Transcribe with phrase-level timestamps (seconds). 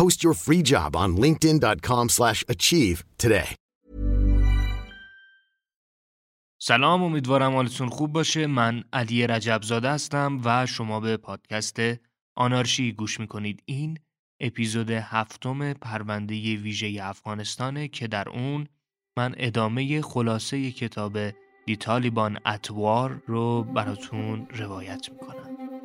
[0.00, 3.54] Post your free job on linkedin.com slash achieve today.
[6.60, 8.46] سلام امیدوارم حالتون خوب باشه.
[8.46, 11.76] من علی رجبزاده هستم و شما به پادکست
[12.36, 13.62] آنارشی گوش می‌کنید.
[13.64, 13.98] این
[14.40, 18.66] اپیزود هفتم پرونده ویژه افغانستانه که در اون
[19.16, 21.18] من ادامه خلاصه کتاب
[21.66, 25.83] دی تالیبان اتوار رو براتون روایت می‌کنم.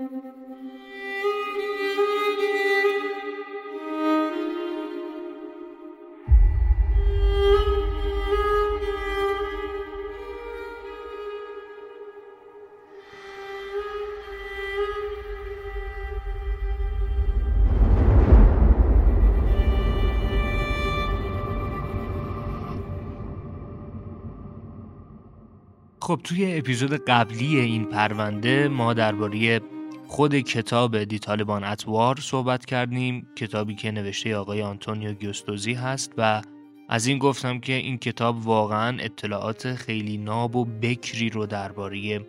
[26.10, 29.62] خب توی اپیزود قبلی این پرونده ما درباره
[30.08, 36.42] خود کتاب دی طالبان اتوار صحبت کردیم کتابی که نوشته آقای آنتونیو گیوستوزی هست و
[36.90, 42.26] از این گفتم که این کتاب واقعا اطلاعات خیلی ناب و بکری رو درباره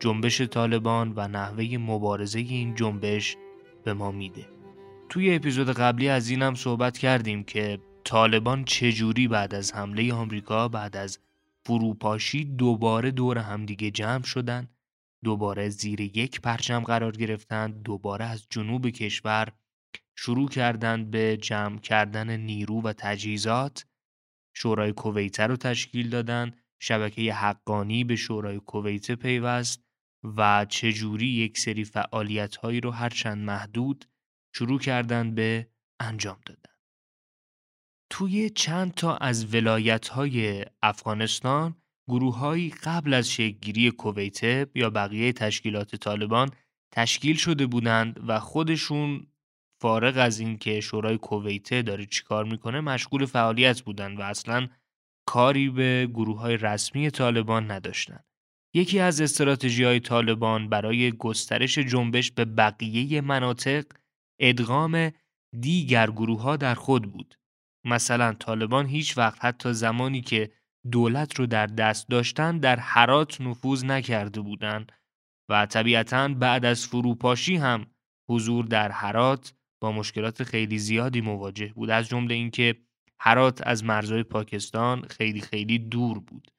[0.00, 3.36] جنبش طالبان و نحوه مبارزه این جنبش
[3.84, 4.46] به ما میده.
[5.08, 10.96] توی اپیزود قبلی از اینم صحبت کردیم که طالبان چجوری بعد از حمله آمریکا بعد
[10.96, 11.18] از
[11.66, 14.68] فروپاشی دوباره دور همدیگه جمع شدن
[15.24, 19.52] دوباره زیر یک پرچم قرار گرفتند دوباره از جنوب کشور
[20.18, 23.86] شروع کردند به جمع کردن نیرو و تجهیزات.
[24.56, 29.84] شورای کویته رو تشکیل دادن شبکه حقانی به شورای کویته پیوست
[30.36, 34.04] و چجوری یک سری فعالیت هایی رو هرچند محدود
[34.54, 35.68] شروع کردند به
[36.00, 36.75] انجام دادن.
[38.18, 41.76] توی چند تا از ولایت های افغانستان
[42.08, 46.50] گروههایی قبل از شکلگیری کویته یا بقیه تشکیلات طالبان
[46.92, 49.26] تشکیل شده بودند و خودشون
[49.82, 54.68] فارغ از اینکه شورای کویته داره چیکار می‌کنه مشغول فعالیت بودند و اصلا
[55.28, 58.24] کاری به گروه های رسمی طالبان نداشتند.
[58.74, 63.84] یکی از استراتژی های طالبان برای گسترش جنبش به بقیه مناطق
[64.40, 65.10] ادغام
[65.60, 67.34] دیگر گروه ها در خود بود.
[67.86, 70.50] مثلا طالبان هیچ وقت حتی زمانی که
[70.92, 74.92] دولت رو در دست داشتن در حرات نفوذ نکرده بودند
[75.50, 77.86] و طبیعتا بعد از فروپاشی هم
[78.30, 81.90] حضور در حرات با مشکلات خیلی زیادی مواجه بود.
[81.90, 82.76] از جمله اینکه
[83.20, 86.50] حرات از مرزهای پاکستان خیلی خیلی دور بود.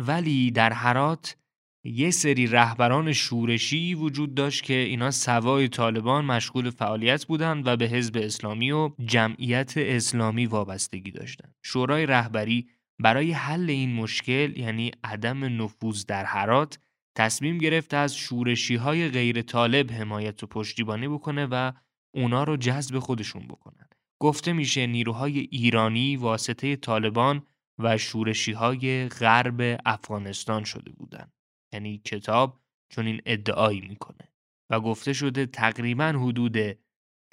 [0.00, 1.36] ولی در حرات
[1.84, 7.86] یه سری رهبران شورشی وجود داشت که اینا سوای طالبان مشغول فعالیت بودند و به
[7.86, 11.54] حزب اسلامی و جمعیت اسلامی وابستگی داشتند.
[11.62, 12.68] شورای رهبری
[12.98, 16.78] برای حل این مشکل یعنی عدم نفوذ در حرات
[17.14, 21.72] تصمیم گرفت از شورشی های غیر طالب حمایت و پشتیبانی بکنه و
[22.14, 23.88] اونا رو جذب خودشون بکنن.
[24.20, 27.42] گفته میشه نیروهای ایرانی واسطه طالبان
[27.78, 31.37] و شورشی های غرب افغانستان شده بودند.
[31.72, 32.60] یعنی کتاب
[32.92, 34.32] چون این ادعایی می‌کنه
[34.70, 36.56] و گفته شده تقریبا حدود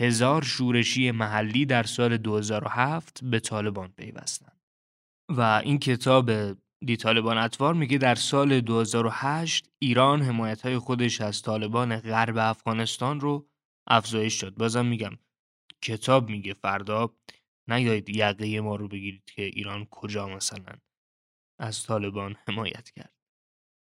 [0.01, 4.61] هزار شورشی محلی در سال 2007 به طالبان پیوستند.
[5.29, 6.31] و این کتاب
[6.85, 13.19] دی طالبان اتوار میگه در سال 2008 ایران حمایت های خودش از طالبان غرب افغانستان
[13.19, 13.49] رو
[13.87, 14.55] افزایش داد.
[14.55, 15.17] بازم میگم
[15.81, 17.15] کتاب میگه فردا
[17.67, 20.75] نیایید یقه ما رو بگیرید که ایران کجا مثلا
[21.59, 23.14] از طالبان حمایت کرد.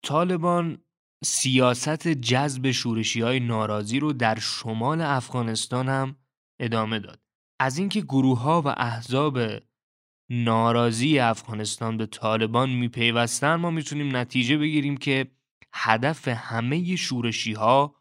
[0.08, 0.78] طالبان
[1.24, 6.16] سیاست جذب شورشی های ناراضی رو در شمال افغانستان هم
[6.60, 7.20] ادامه داد.
[7.60, 9.40] از اینکه گروه ها و احزاب
[10.32, 15.32] ناراضی افغانستان به طالبان میپیوستن ما می‌تونیم نتیجه بگیریم که
[15.74, 17.96] هدف همه شورشی ها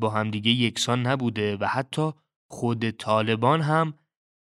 [0.00, 2.12] با همدیگه یکسان نبوده و حتی
[2.50, 3.94] خود طالبان هم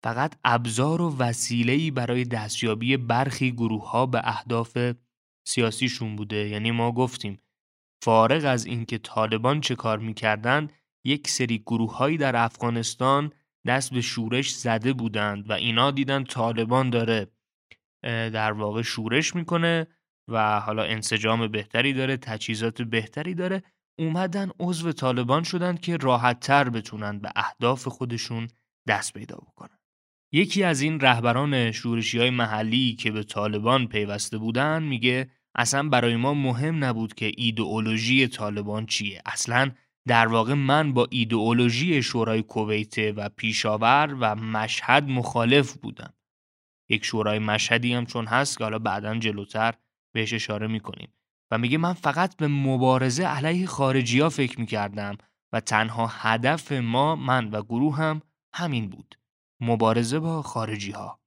[0.04, 4.78] فقط ابزار و وسیله‌ای برای دستیابی برخی گروه ها به اهداف
[5.44, 6.48] سیاسیشون بوده.
[6.48, 7.38] یعنی ما گفتیم
[8.02, 10.72] فارغ از اینکه طالبان چه کار می‌کردند
[11.04, 13.32] یک سری گروههایی در افغانستان
[13.66, 17.30] دست به شورش زده بودند و اینا دیدن طالبان داره
[18.02, 19.86] در واقع شورش می‌کنه
[20.28, 23.62] و حالا انسجام بهتری داره تجهیزات بهتری داره.
[23.98, 28.48] اومدن عضو طالبان شدند که راحت تر بتونن به اهداف خودشون
[28.88, 29.73] دست پیدا بکنن.
[30.34, 36.16] یکی از این رهبران شورشی های محلی که به طالبان پیوسته بودن میگه اصلا برای
[36.16, 39.22] ما مهم نبود که ایدئولوژی طالبان چیه.
[39.26, 39.70] اصلا
[40.06, 46.12] در واقع من با ایدئولوژی شورای کویت و پیشاور و مشهد مخالف بودم.
[46.88, 49.74] یک شورای مشهدی هم چون هست که حالا بعدا جلوتر
[50.12, 51.08] بهش اشاره می‌کنیم.
[51.50, 55.16] و میگه من فقط به مبارزه علیه خارجی ها فکر می‌کردم
[55.52, 58.22] و تنها هدف ما من و گروه هم
[58.52, 59.18] همین بود.
[59.60, 61.20] مبارزه با خارجی ها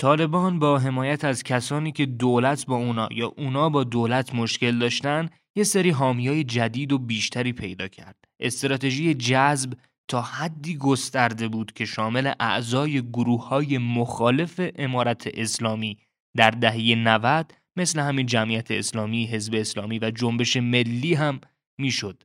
[0.00, 5.28] طالبان با حمایت از کسانی که دولت با اونا یا اونا با دولت مشکل داشتن
[5.56, 8.24] یه سری حامیای جدید و بیشتری پیدا کرد.
[8.40, 9.72] استراتژی جذب
[10.08, 15.98] تا حدی گسترده بود که شامل اعضای گروه های مخالف امارت اسلامی
[16.36, 21.40] در دهه 90 مثل همین جمعیت اسلامی، حزب اسلامی و جنبش ملی هم
[21.78, 22.22] می‌شد.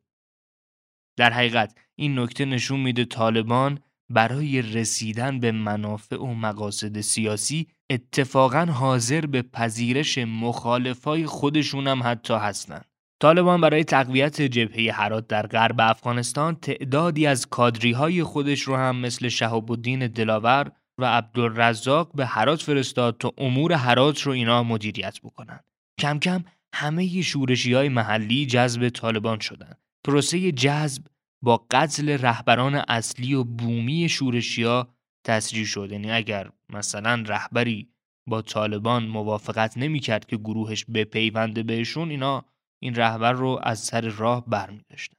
[1.18, 3.80] در حقیقت این نکته نشون میده طالبان
[4.14, 11.28] برای رسیدن به منافع و مقاصد سیاسی اتفاقا حاضر به پذیرش مخالفای
[11.74, 12.86] هم حتی هستند.
[13.22, 18.96] طالبان برای تقویت جبهه حرات در غرب افغانستان تعدادی از کادری های خودش رو هم
[18.96, 25.20] مثل شهاب الدین دلاور و عبدالرزاق به حرات فرستاد تا امور حرات رو اینا مدیریت
[25.24, 25.60] بکنن.
[26.00, 26.44] کم کم
[26.74, 29.74] همه شورشی های محلی جذب طالبان شدن.
[30.04, 31.04] پروسه جذب
[31.44, 34.96] با قتل رهبران اصلی و بومی شورشیا
[35.26, 37.90] تسریع شد یعنی اگر مثلا رهبری
[38.28, 42.46] با طالبان موافقت نمی‌کرد که گروهش بپیونده بهشون اینا
[42.82, 45.18] این رهبر رو از سر راه برمیداشتن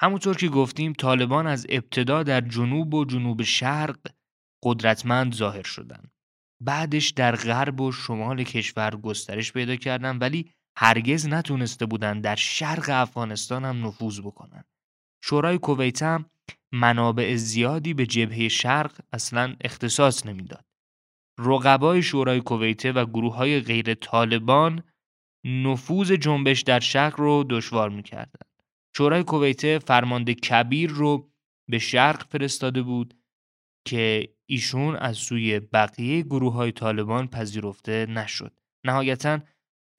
[0.00, 3.98] همونطور که گفتیم طالبان از ابتدا در جنوب و جنوب شرق
[4.64, 6.10] قدرتمند ظاهر شدند.
[6.62, 12.86] بعدش در غرب و شمال کشور گسترش پیدا کردن ولی هرگز نتونسته بودند در شرق
[12.88, 14.64] افغانستان هم نفوذ بکنن.
[15.28, 16.30] شورای کویت هم
[16.72, 20.64] منابع زیادی به جبهه شرق اصلا اختصاص نمی‌داد.
[21.38, 24.82] رقبای شورای کویت و گروه های غیر طالبان
[25.44, 28.46] نفوذ جنبش در شرق رو دشوار می‌کردن.
[28.96, 31.30] شورای کویت فرمانده کبیر رو
[31.70, 33.14] به شرق فرستاده بود
[33.84, 38.60] که ایشون از سوی بقیه گروه های طالبان پذیرفته نشد.
[38.84, 39.38] نهایتا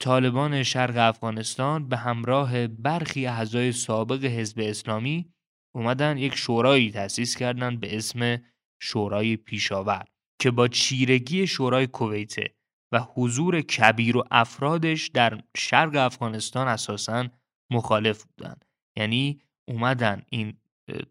[0.01, 5.33] طالبان شرق افغانستان به همراه برخی اعضای سابق حزب اسلامی
[5.75, 8.37] اومدن یک شورایی تأسیس کردند به اسم
[8.81, 10.05] شورای پیشاور
[10.41, 12.55] که با چیرگی شورای کویته
[12.91, 17.27] و حضور کبیر و افرادش در شرق افغانستان اساسا
[17.71, 18.65] مخالف بودند.
[18.97, 20.57] یعنی اومدن این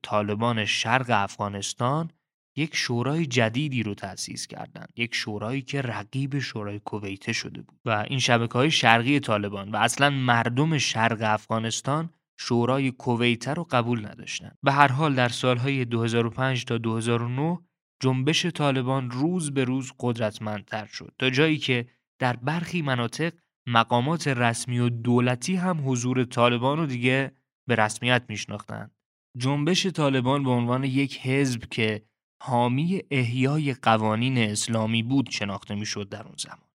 [0.02, 2.10] طالبان شرق افغانستان
[2.58, 7.80] یک شورای جدیدی رو تأسیس کردند یک شورایی که رقیب شورای کویته شده بود.
[7.84, 14.06] و این شبکه های شرقی طالبان و اصلا مردم شرق افغانستان شورای کویته رو قبول
[14.06, 17.58] نداشتند به هر حال در سالهای 2005 تا 2009
[18.00, 21.14] جنبش طالبان روز به روز قدرتمندتر شد.
[21.18, 21.86] تا جایی که
[22.18, 23.32] در برخی مناطق
[23.66, 27.32] مقامات رسمی و دولتی هم حضور طالبان رو دیگه
[27.68, 28.90] به رسمیت میشناختند.
[29.36, 32.08] جنبش طالبان به عنوان یک حزب که
[32.42, 36.68] حامی احیای قوانین اسلامی بود شناخته می‌شد در اون زمان.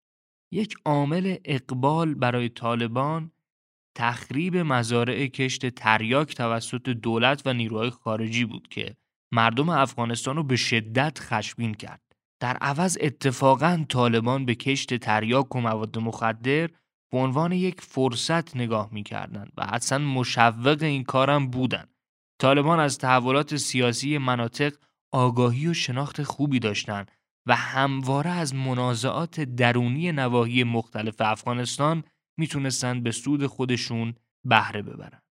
[0.51, 3.32] یک عامل اقبال برای طالبان
[3.98, 8.96] تخریب مزارع کشت تریاک توسط دولت و نیروهای خارجی بود که
[9.34, 12.01] مردم افغانستان رو به شدت خشمگین کرد.
[12.39, 16.67] در عوض اتفاقا طالبان به کشت تریاک و مواد مخدر
[17.12, 21.93] به عنوان یک فرصت نگاه می‌کردند و اصلا مشوق این کارم بودند.
[22.41, 24.74] طالبان از تحولات سیاسی مناطق
[25.13, 27.12] آگاهی و شناخت خوبی داشتند
[27.46, 32.03] و همواره از منازعات درونی نواحی مختلف افغانستان
[32.38, 35.24] می‌تونستند به سود خودشون بهره ببرند.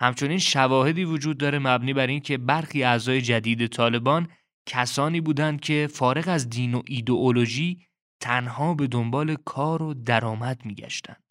[0.00, 4.28] همچنین شواهدی وجود داره مبنی بر اینکه برخی اعضای جدید طالبان
[4.66, 7.86] کسانی بودند که فارغ از دین و ایدئولوژی
[8.22, 11.24] تنها به دنبال کار و درآمد میگشتند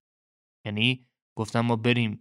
[0.65, 1.05] یعنی
[1.37, 2.19] گفتم ما بریم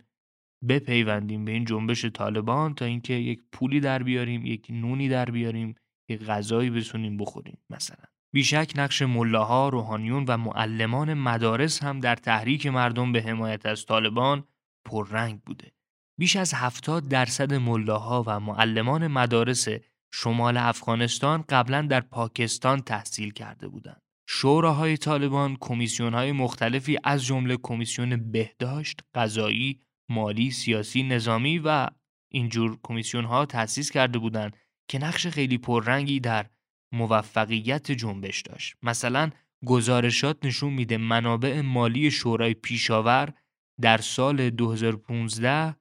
[0.68, 5.74] بپیوندیم به این جنبش طالبان تا اینکه یک پولی در بیاریم یک نونی در بیاریم
[6.08, 12.66] یک غذایی بتونیم بخوریم مثلا بیشک نقش ملاها، روحانیون و معلمان مدارس هم در تحریک
[12.66, 14.44] مردم به حمایت از طالبان
[14.84, 15.72] پررنگ بوده.
[16.18, 19.68] بیش از 70 درصد ملاها و معلمان مدارس
[20.14, 24.02] شمال افغانستان قبلا در پاکستان تحصیل کرده بودند.
[24.28, 31.88] شوراهای طالبان کمیسیون‌های مختلفی از جمله کمیسیون بهداشت، غذایی، مالی، سیاسی، نظامی و
[32.32, 34.56] اینجور کمیسیون‌ها تأسیس کرده بودند
[34.90, 36.46] که نقش خیلی پررنگی در
[36.92, 38.76] موفقیت جنبش داشت.
[38.82, 39.30] مثلا
[39.66, 43.32] گزارشات نشون میده منابع مالی شورای پیشاور
[43.80, 45.76] در سال 2015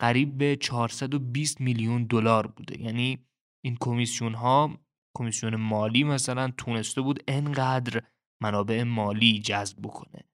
[0.00, 3.26] قریب به 420 میلیون دلار بوده یعنی
[3.64, 4.78] این کمیسیون ها
[5.18, 8.02] کمیسیون مالی مثلا تونسته بود انقدر
[8.42, 10.29] منابع مالی جذب بکنه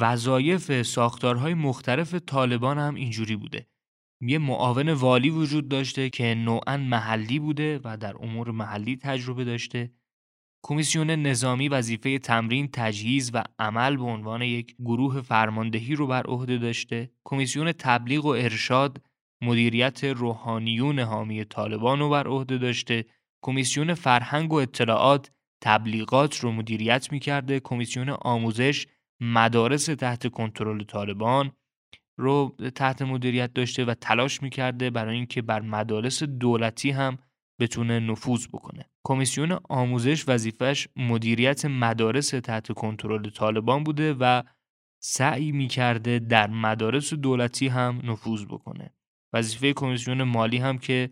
[0.00, 3.66] وظایف ساختارهای مختلف طالبان هم اینجوری بوده
[4.20, 9.90] یه معاون والی وجود داشته که نوعا محلی بوده و در امور محلی تجربه داشته
[10.64, 16.58] کمیسیون نظامی وظیفه تمرین، تجهیز و عمل به عنوان یک گروه فرماندهی رو بر عهده
[16.58, 17.10] داشته.
[17.24, 19.02] کمیسیون تبلیغ و ارشاد
[19.42, 23.04] مدیریت روحانیون حامی طالبان رو بر عهده داشته.
[23.44, 25.30] کمیسیون فرهنگ و اطلاعات
[25.62, 27.60] تبلیغات رو مدیریت می‌کرده.
[27.60, 28.86] کمیسیون آموزش
[29.22, 31.52] مدارس تحت کنترل طالبان
[32.18, 37.18] رو تحت مدیریت داشته و تلاش می‌کرده برای اینکه بر مدارس دولتی هم
[37.60, 38.90] بتونه نفوذ بکنه.
[39.04, 44.42] کمیسیون آموزش وظیفش مدیریت مدارس تحت کنترل طالبان بوده و
[45.02, 48.94] سعی می‌کرده در مدارس دولتی هم نفوذ بکنه.
[49.32, 51.10] وظیفه کمیسیون مالی هم که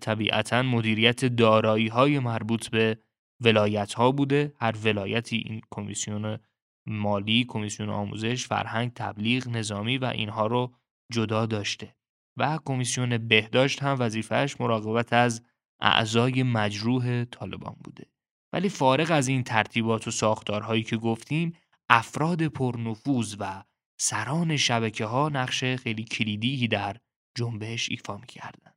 [0.00, 2.98] طبیعتا مدیریت دارایی های مربوط به
[3.40, 6.38] ولایت ها بوده هر ولایتی این کمیسیون
[6.86, 10.74] مالی، کمیسیون آموزش، فرهنگ، تبلیغ، نظامی و اینها رو
[11.12, 11.96] جدا داشته
[12.36, 15.42] و کمیسیون بهداشت هم وظیفهش مراقبت از
[15.80, 18.06] اعضای مجروح طالبان بوده.
[18.52, 21.52] ولی فارغ از این ترتیبات و ساختارهایی که گفتیم
[21.90, 23.64] افراد پرنفوذ و
[24.00, 26.96] سران شبکه ها نقش خیلی کلیدی در
[27.36, 28.72] جنبش ایفا می‌کردن.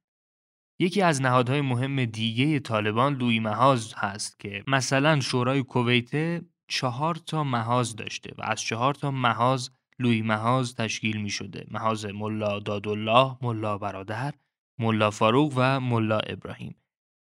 [0.80, 7.44] یکی از نهادهای مهم دیگه طالبان لوی محاز هست که مثلا شورای کویت چهار تا
[7.44, 13.38] محاز داشته و از چهار تا محاز لوی محاز تشکیل می شده محاز ملا دادالله،
[13.42, 14.34] ملا برادر،
[14.80, 16.76] ملا فاروق و ملا ابراهیم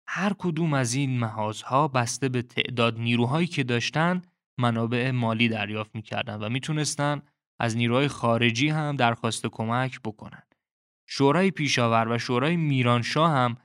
[0.06, 4.22] هر کدوم از این محازها بسته به تعداد نیروهایی که داشتن
[4.58, 7.22] منابع مالی دریافت می‌کردن و می‌تونستن
[7.58, 10.42] از نیروهای خارجی هم درخواست کمک بکنن.
[11.06, 13.56] شورای پیشاور و شورای میرانشاه هم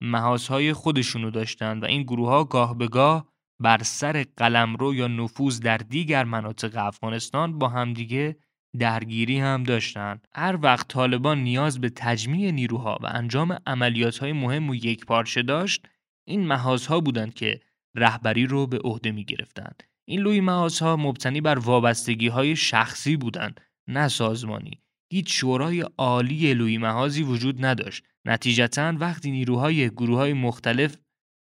[0.00, 3.28] محازهای خودشونو داشتن و این گروه ها گاه به گاه
[3.60, 8.36] بر سر قلمرو یا نفوذ در دیگر مناطق افغانستان با همدیگه
[8.78, 10.20] درگیری هم داشتن.
[10.34, 15.42] هر وقت طالبان نیاز به تجمیع نیروها و انجام عملیات های مهم و یک پارچه
[15.42, 15.86] داشت
[16.26, 17.60] این محازها بودند که
[17.94, 19.82] رهبری رو به عهده می گرفتند.
[20.04, 24.80] این لوی محازها مبتنی بر وابستگی های شخصی بودند نه سازمانی.
[25.12, 28.04] هیچ شورای عالی لوی محازی وجود نداشت.
[28.24, 30.96] نتیجتا وقتی نیروهای گروه های مختلف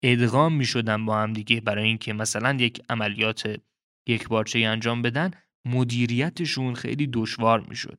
[0.02, 3.60] ادغام می شدن با هم دیگه برای اینکه مثلا یک عملیات
[4.08, 5.30] یک بارچه انجام بدن
[5.66, 7.98] مدیریتشون خیلی دشوار می شد.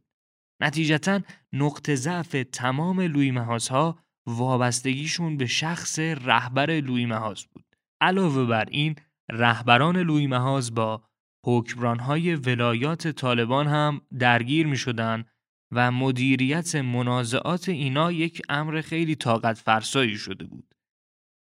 [0.61, 1.19] نتیجتا
[1.53, 7.65] نقطه ضعف تمام لوی محازها وابستگیشون به شخص رهبر لوی محاز بود.
[8.01, 8.95] علاوه بر این
[9.31, 10.27] رهبران لوی
[10.73, 11.03] با
[11.45, 15.25] حکمرانهای ولایات طالبان هم درگیر می شدن
[15.71, 20.70] و مدیریت منازعات اینا یک امر خیلی طاقت فرسایی شده بود.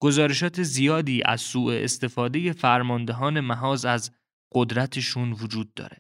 [0.00, 4.10] گزارشات زیادی از سوء استفاده فرماندهان محاز از
[4.54, 5.96] قدرتشون وجود داره.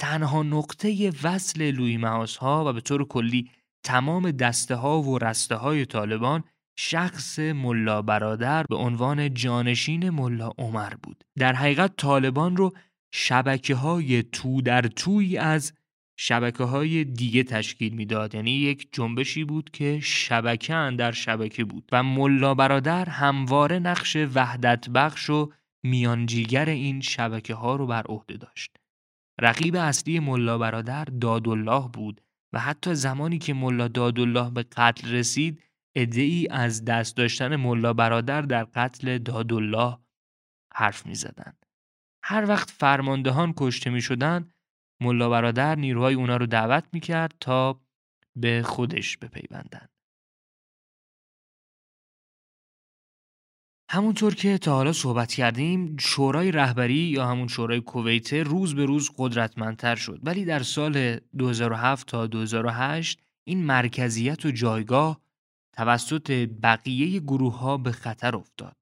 [0.00, 3.50] تنها نقطه وصل لوی محاز ها و به طور کلی
[3.84, 6.44] تمام دسته ها و رسته های طالبان
[6.78, 11.24] شخص ملا برادر به عنوان جانشین ملا عمر بود.
[11.38, 12.72] در حقیقت طالبان رو
[13.14, 15.72] شبکه های تو در توی از
[16.20, 22.02] شبکه های دیگه تشکیل می‌داد یعنی یک جنبشی بود که شبکه در شبکه بود و
[22.02, 28.76] ملا برادر همواره نقش وحدت بخش و میانجیگر این شبکه ها رو بر عهده داشت
[29.40, 32.20] رقیب اصلی ملا برادر دادالله بود
[32.52, 35.62] و حتی زمانی که ملا دادالله به قتل رسید
[35.96, 39.98] ای از دست داشتن ملا برادر در قتل دادالله
[40.74, 41.52] حرف می زدن.
[42.22, 44.50] هر وقت فرماندهان کشته می شدن
[45.00, 47.80] ملا برادر نیروهای اونا رو دعوت می کرد تا
[48.36, 49.90] به خودش بپیوندند.
[53.90, 59.10] همونطور که تا حالا صحبت کردیم شورای رهبری یا همون شورای کویت روز به روز
[59.16, 65.20] قدرتمندتر شد ولی در سال 2007 تا 2008 این مرکزیت و جایگاه
[65.72, 68.76] توسط بقیه گروه ها به خطر افتاد.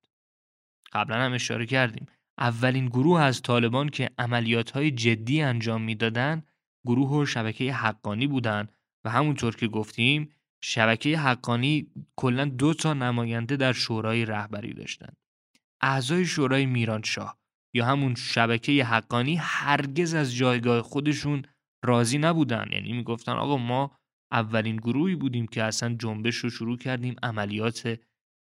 [0.92, 2.06] قبلا هم اشاره کردیم
[2.38, 6.46] اولین گروه از طالبان که عملیات های جدی انجام می‌دادند
[6.86, 8.72] گروه و شبکه حقانی بودند
[9.04, 15.16] و همونطور که گفتیم شبکه حقانی کلا دو تا نماینده در شورای رهبری داشتند.
[15.80, 17.38] اعضای شورای میرانشاه
[17.74, 21.42] یا همون شبکه حقانی هرگز از جایگاه خودشون
[21.84, 23.98] راضی نبودن یعنی می‌گفتن آقا ما
[24.32, 27.98] اولین گروهی بودیم که اصلا جنبش رو شروع کردیم عملیات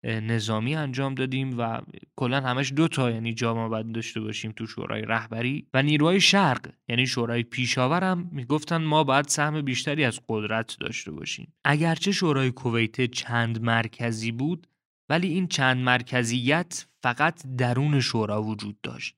[0.03, 1.81] نظامی انجام دادیم و
[2.15, 6.21] کلا همش دو تا یعنی جا ما باید داشته باشیم تو شورای رهبری و نیروهای
[6.21, 11.53] شرق یعنی شورای پیشاور هم می‌گفتن ما باید سهم بیشتری از قدرت داشته باشیم.
[11.65, 14.67] اگرچه شورای کویت چند مرکزی بود
[15.09, 19.15] ولی این چند مرکزیت فقط درون شورا وجود داشت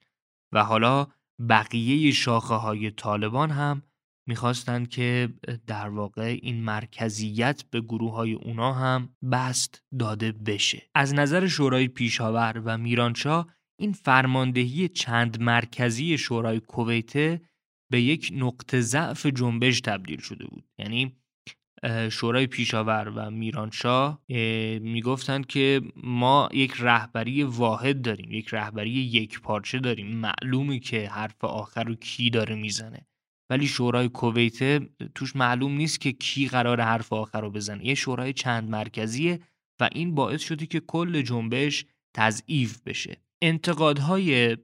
[0.52, 1.08] و حالا
[1.50, 3.82] بقیه شاخه های طالبان هم
[4.28, 5.30] می‌خواستند که
[5.68, 10.90] در واقع این مرکزیت به گروه های اونا هم بست داده بشه.
[10.96, 13.48] از نظر شورای پیشاور و میرانشاه
[13.80, 17.42] این فرماندهی چند مرکزی شورای کویته
[17.92, 20.64] به یک نقطه ضعف جنبش تبدیل شده بود.
[20.80, 21.16] یعنی
[22.12, 24.22] شورای پیشاور و میرانشاه
[24.82, 30.08] می‌گفتند که ما یک رهبری واحد داریم یک رهبری یک پارچه داریم.
[30.08, 33.08] معلومی که حرف آخر رو کی داره می‌زنه.
[33.52, 34.84] ولی شورای کویت
[35.16, 37.86] توش معلوم نیست که کی قرار حرف آخر رو بزنه.
[37.86, 39.40] یه شورای چند مرکزیه
[39.80, 43.18] و این باعث شده که کل جنبش تضعیف بشه.
[43.42, 44.58] انتقادهای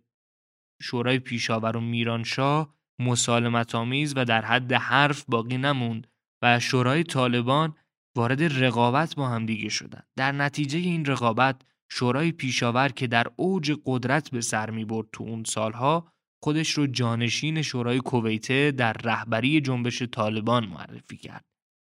[0.81, 6.07] شورای پیشاور و میرانشاه مسالمت آمیز و در حد حرف باقی نموند
[6.41, 7.75] و شورای طالبان
[8.15, 10.03] وارد رقابت با هم دیگه شدن.
[10.15, 15.23] در نتیجه این رقابت شورای پیشاور که در اوج قدرت به سر می برد تو
[15.23, 16.11] اون سالها
[16.43, 21.45] خودش رو جانشین شورای کویته در رهبری جنبش طالبان معرفی کرد.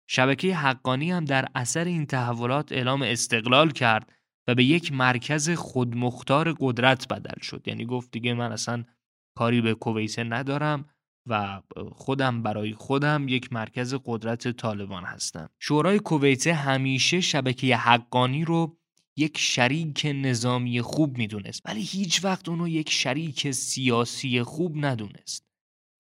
[0.08, 4.14] شبکه حقانی هم در اثر این تحولات اعلام استقلال کرد
[4.48, 7.68] و به یک مرکز خودمختار قدرت بدل شد.
[7.68, 8.84] یعنی گفت دیگه من اصلا
[9.38, 10.86] کاری به کویته ندارم
[11.28, 15.50] و خودم برای خودم یک مرکز قدرت طالبان هستم.
[15.60, 18.79] شورای کویته همیشه شبکه حقانی رو
[19.20, 25.46] یک شریک نظامی خوب می‌دونست ولی هیچ وقت اونو یک شریک سیاسی خوب ندونست.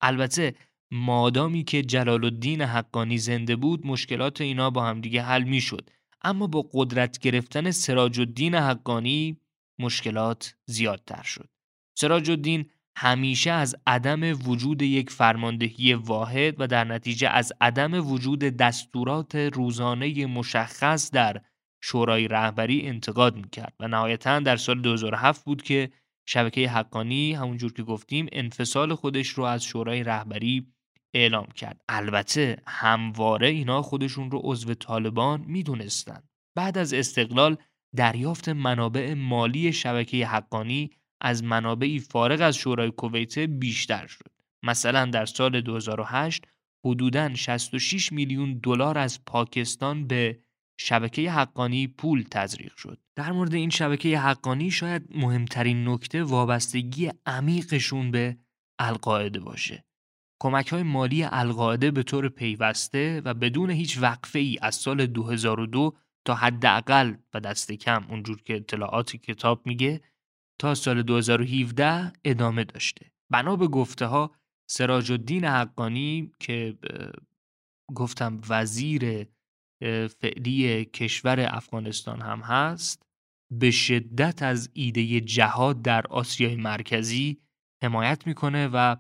[0.02, 0.56] البته
[0.92, 5.90] مادامی که جلال الدین حقانی زنده بود مشکلات اینا با همدیگه حل می‌شد.
[6.22, 9.38] اما با قدرت گرفتن سراج الدین حقانی
[9.80, 11.50] مشکلات زیادتر شد.
[11.98, 18.40] سراج الدین همیشه از عدم وجود یک فرماندهی واحد و در نتیجه از عدم وجود
[18.40, 21.42] دستورات روزانه مشخص در
[21.82, 25.92] شورای رهبری انتقاد می‌کرد و نهایتا در سال 2007 بود که
[26.26, 30.68] شبکه حقانی همونجور که گفتیم انفصال خودش رو از شورای رهبری
[31.14, 31.82] اعلام کرد.
[31.90, 37.58] البته همواره اینا خودشون رو عضو طالبان می‌دونستند بعد از استقلال
[37.96, 40.90] دریافت منابع مالی شبکه حقانی
[41.22, 44.32] از منابعی فارغ از شورای کویت بیشتر شد.
[44.64, 46.46] مثلا در سال 2008
[46.86, 50.40] حدوداً 66 میلیون دلار از پاکستان به
[50.82, 53.00] شبکه حقانی پول تزریق شد.
[53.16, 58.38] در مورد این شبکه حقانی شاید مهمترین نکته وابستگی عمیقشون به
[58.80, 59.86] القاعده باشه.
[60.42, 65.98] کمک های مالی القاعده به طور پیوسته و بدون هیچ وقفه ای از سال 2002
[66.26, 70.02] تا حداقل و دست کم اونجور که اطلاعات کتاب میگه
[70.60, 73.12] تا سال 2017 ادامه داشته.
[73.30, 74.36] بنا به گفته ها
[74.70, 76.78] سراج الدین حقانی که
[77.96, 79.28] گفتم وزیر
[80.22, 83.04] فعلی کشور افغانستان هم هست
[83.52, 87.38] به شدت از ایده جهاد در آسیای مرکزی
[87.84, 88.96] حمایت می‌کنه و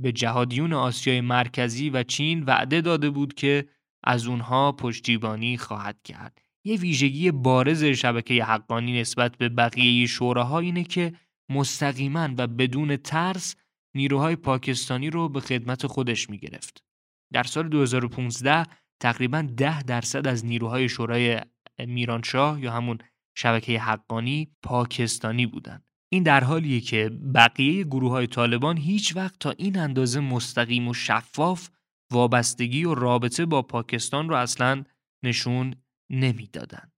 [0.00, 3.68] به جهادیون آسیای مرکزی و چین وعده داده بود که
[4.04, 6.42] از اونها پشتیبانی خواهد کرد.
[6.64, 11.12] یه ویژگی بارز شبکه حقانی نسبت به بقیه شوراها اینه که
[11.50, 13.56] مستقیما و بدون ترس
[13.94, 16.84] نیروهای پاکستانی رو به خدمت خودش می‌گرفت.
[17.32, 18.66] در سال 2015
[19.02, 21.40] تقریبا ده درصد از نیروهای شورای
[21.78, 22.98] میرانشاه یا همون
[23.36, 25.84] شبکه حقانی پاکستانی بودند.
[26.12, 30.94] این در حالیه که بقیه گروه های طالبان هیچ وقت تا این اندازه مستقیم و
[30.94, 31.68] شفاف
[32.12, 34.84] وابستگی و رابطه با پاکستان رو اصلا
[35.24, 35.74] نشون
[36.10, 36.92] نمی‌دادند.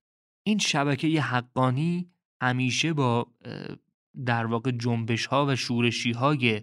[0.47, 2.11] این شبکه حقانی
[2.43, 3.33] همیشه با
[4.25, 6.62] در واقع جنبش ها و شورشی های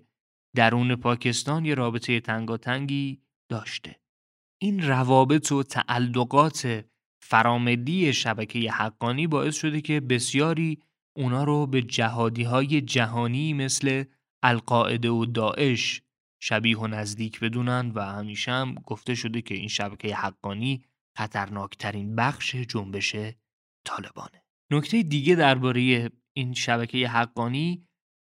[0.56, 4.01] درون پاکستان یه رابطه تنگاتنگی داشته.
[4.64, 6.86] این روابط و تعلقات
[7.24, 10.80] فراملی شبکه حقانی باعث شده که بسیاری
[11.16, 14.04] اونا رو به جهادی های جهانی مثل
[14.44, 16.02] القاعده و داعش
[16.42, 20.82] شبیه و نزدیک بدونن و همیشه هم گفته شده که این شبکه حقانی
[21.18, 23.16] خطرناکترین بخش جنبش
[23.86, 24.44] طالبانه.
[24.72, 27.88] نکته دیگه درباره این شبکه حقانی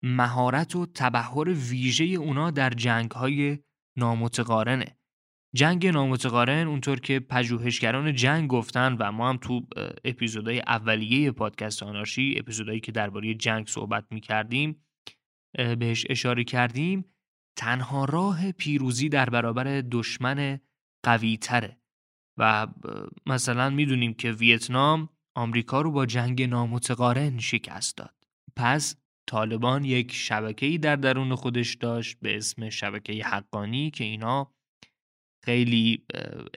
[0.03, 3.59] مهارت و تبهر ویژه اونا در جنگ های
[3.97, 4.97] نامتقارنه.
[5.55, 9.67] جنگ نامتقارن اونطور که پژوهشگران جنگ گفتن و ما هم تو
[10.05, 14.85] اپیزودهای اولیه پادکست آنارشی اپیزودهایی که درباره جنگ صحبت می کردیم
[15.79, 17.05] بهش اشاره کردیم
[17.57, 20.59] تنها راه پیروزی در برابر دشمن
[21.03, 21.79] قوی تره
[22.37, 22.67] و
[23.25, 28.15] مثلا می‌دونیم که ویتنام آمریکا رو با جنگ نامتقارن شکست داد.
[28.55, 28.95] پس
[29.27, 34.54] طالبان یک شبکه‌ای در درون خودش داشت به اسم شبکه حقانی که اینا
[35.45, 36.05] خیلی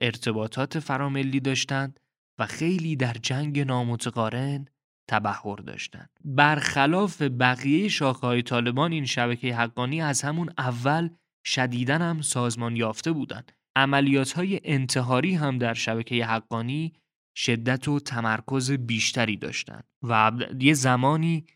[0.00, 2.00] ارتباطات فراملی داشتند
[2.38, 4.66] و خیلی در جنگ نامتقارن
[5.10, 6.10] تبهر داشتند.
[6.24, 11.08] برخلاف بقیه شاخه‌های طالبان این شبکه حقانی از همون اول
[11.46, 13.52] شدیدن هم سازمان یافته بودند.
[13.76, 16.92] عملیات های انتحاری هم در شبکه حقانی
[17.36, 21.46] شدت و تمرکز بیشتری داشتند و یه زمانی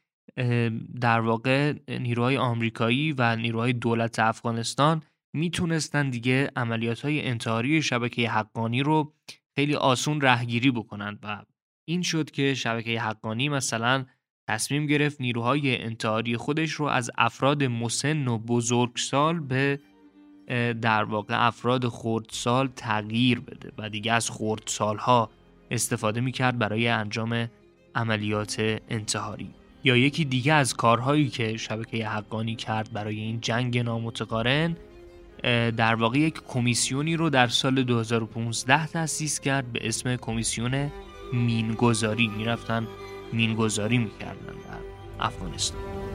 [1.01, 5.03] در واقع نیروهای آمریکایی و نیروهای دولت افغانستان
[5.35, 9.13] می‌تونستن دیگه عملیات های انتحاری شبکه حقانی رو
[9.55, 11.43] خیلی آسون رهگیری بکنند و
[11.89, 14.05] این شد که شبکه حقانی مثلا
[14.49, 19.81] تصمیم گرفت نیروهای انتحاری خودش رو از افراد مسن و بزرگسال به
[20.83, 25.31] در واقع افراد خردسال تغییر بده و دیگه از خردسالها
[25.71, 27.49] استفاده می‌کرد برای انجام
[27.95, 29.51] عملیات انتحاری.
[29.85, 34.77] یا یکی دیگه از کارهایی که شبکه حقانی کرد برای این جنگ نامتقارن
[35.77, 40.91] در واقع یک کمیسیونی رو در سال 2015 تأسیس کرد به اسم کمیسیون
[41.33, 42.87] مینگذاری می‌رفتن
[43.33, 44.81] مینگذاری می‌کردن در
[45.21, 46.12] افغانستان.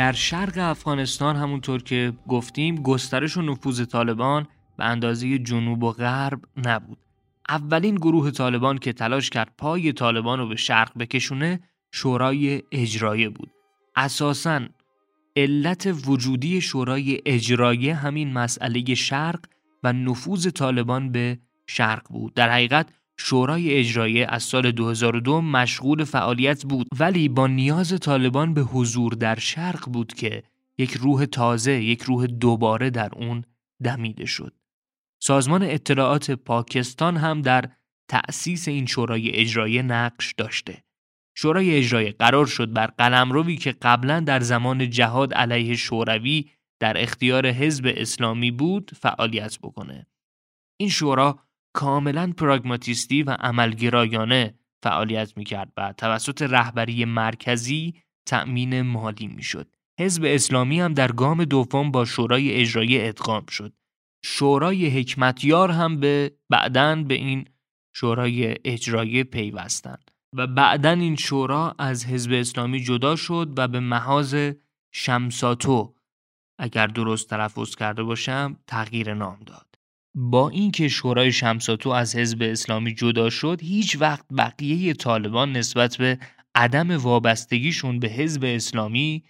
[0.00, 6.40] در شرق افغانستان همونطور که گفتیم گسترش و نفوذ طالبان به اندازه جنوب و غرب
[6.56, 6.98] نبود.
[7.48, 11.60] اولین گروه طالبان که تلاش کرد پای طالبان رو به شرق بکشونه
[11.92, 13.50] شورای اجرایه بود.
[13.96, 14.60] اساساً
[15.36, 19.40] علت وجودی شورای اجرایه همین مسئله شرق
[19.82, 22.34] و نفوذ طالبان به شرق بود.
[22.34, 22.88] در حقیقت
[23.22, 29.38] شورای اجرایی از سال 2002 مشغول فعالیت بود ولی با نیاز طالبان به حضور در
[29.38, 30.42] شرق بود که
[30.78, 33.44] یک روح تازه، یک روح دوباره در اون
[33.82, 34.52] دمیده شد.
[35.22, 37.70] سازمان اطلاعات پاکستان هم در
[38.08, 40.84] تأسیس این شورای اجرایی نقش داشته.
[41.34, 47.46] شورای اجرایی قرار شد بر قلمروی که قبلا در زمان جهاد علیه شوروی در اختیار
[47.46, 50.06] حزب اسلامی بود فعالیت بکنه.
[50.76, 51.38] این شورا
[51.72, 57.94] کاملا پراگماتیستی و عملگرایانه فعالیت می‌کرد و توسط رهبری مرکزی
[58.26, 59.76] تأمین مالی می‌شد.
[60.00, 63.72] حزب اسلامی هم در گام دوم با شورای اجرایی ادغام شد.
[64.24, 67.44] شورای حکمتیار هم به بعدن به این
[67.94, 74.36] شورای اجرایی پیوستند و بعدا این شورا از حزب اسلامی جدا شد و به محاز
[74.92, 75.94] شمساتو
[76.58, 79.69] اگر درست تلفظ کرده باشم تغییر نام داد.
[80.14, 86.18] با اینکه شورای شمساتو از حزب اسلامی جدا شد هیچ وقت بقیه طالبان نسبت به
[86.54, 89.24] عدم وابستگیشون به حزب اسلامی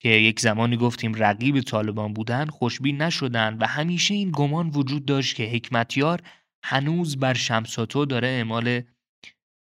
[0.00, 5.36] که یک زمانی گفتیم رقیب طالبان بودن خوشبین نشدن و همیشه این گمان وجود داشت
[5.36, 6.22] که حکمتیار
[6.64, 8.82] هنوز بر شمساتو داره اعمال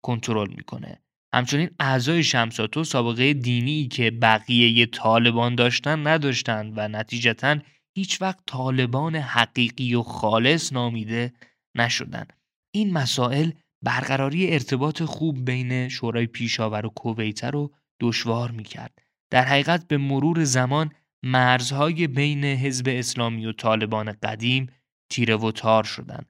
[0.04, 1.02] کنترل می‌کنه.
[1.34, 7.58] همچنین اعضای شمساتو سابقه دینی که بقیه طالبان داشتن نداشتند و نتیجتا
[7.94, 11.34] هیچ وقت طالبان حقیقی و خالص نامیده
[11.76, 12.26] نشدن.
[12.72, 13.52] این مسائل
[13.82, 19.02] برقراری ارتباط خوب بین شورای پیشاور و کویته رو دشوار می‌کرد.
[19.32, 20.92] در حقیقت به مرور زمان
[21.24, 24.68] مرزهای بین حزب اسلامی و طالبان قدیم
[25.10, 26.26] تیره و تار شدند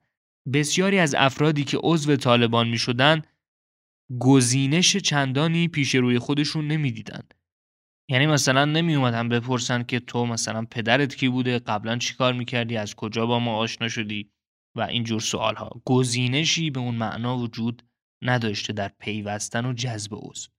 [0.52, 3.22] بسیاری از افرادی که عضو طالبان می شدن
[4.18, 7.22] گزینش چندانی پیش روی خودشون نمی‌دیدن.
[8.12, 12.94] یعنی مثلا نمی اومدن بپرسن که تو مثلا پدرت کی بوده؟ قبلا چیکار می‌کردی؟ از
[12.94, 14.30] کجا با ما آشنا شدی؟
[14.76, 17.82] و اینجور سوال ها گزینشی به اون معنا وجود
[18.22, 20.50] نداشته در پیوستن و جذب عضو.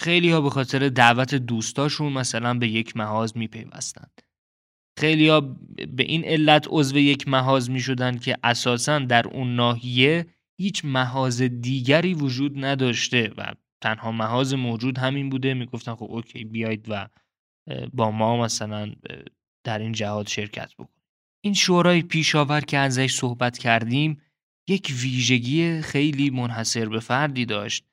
[0.00, 4.22] خیلی ها به خاطر دعوت دوستاشون مثلا به یک محاز میپیوستند
[4.98, 5.40] خیلی ها
[5.88, 10.26] به این علت عضو یک محاز می شدن که اساسا در اون ناحیه
[10.60, 16.86] هیچ محاز دیگری وجود نداشته و تنها محاز موجود همین بوده می‌گفتن خب اوکی بیاید
[16.88, 17.08] و
[17.92, 18.92] با ما مثلا
[19.64, 21.02] در این جهاد شرکت بکن
[21.44, 24.20] این شورای پیشاور که ازش صحبت کردیم
[24.68, 27.84] یک ویژگی خیلی منحصر به فردی داشت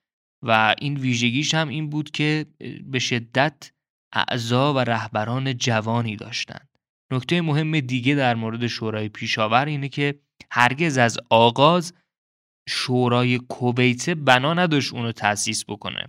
[0.46, 2.46] و این ویژگیش هم این بود که
[2.84, 3.72] به شدت
[4.14, 6.70] اعضا و رهبران جوانی داشتند.
[7.12, 10.20] نکته مهم دیگه در مورد شورای پیشاور اینه که
[10.52, 11.94] هرگز از آغاز
[12.70, 16.08] شورای کویت بنا نداشت اونو تأسیس بکنه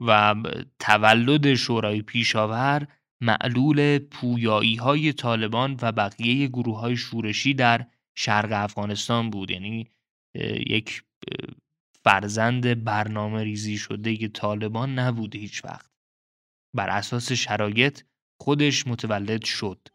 [0.00, 0.34] و
[0.78, 2.86] تولد شورای پیشاور
[3.20, 9.50] معلول پویایی های طالبان و بقیه گروه های شورشی در شرق افغانستان بود.
[9.50, 9.88] یعنی
[10.66, 11.02] یک
[12.04, 15.90] فرزند برنامه ریزی شده طالبان نبوده هیچ وقت.
[16.76, 18.00] بر اساس شرایط
[18.40, 19.88] خودش متولد شد.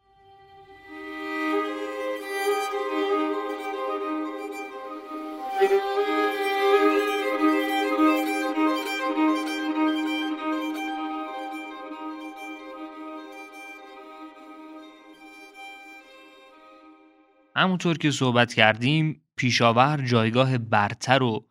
[17.60, 21.50] همونطور که صحبت کردیم پیشاور جایگاه برتر و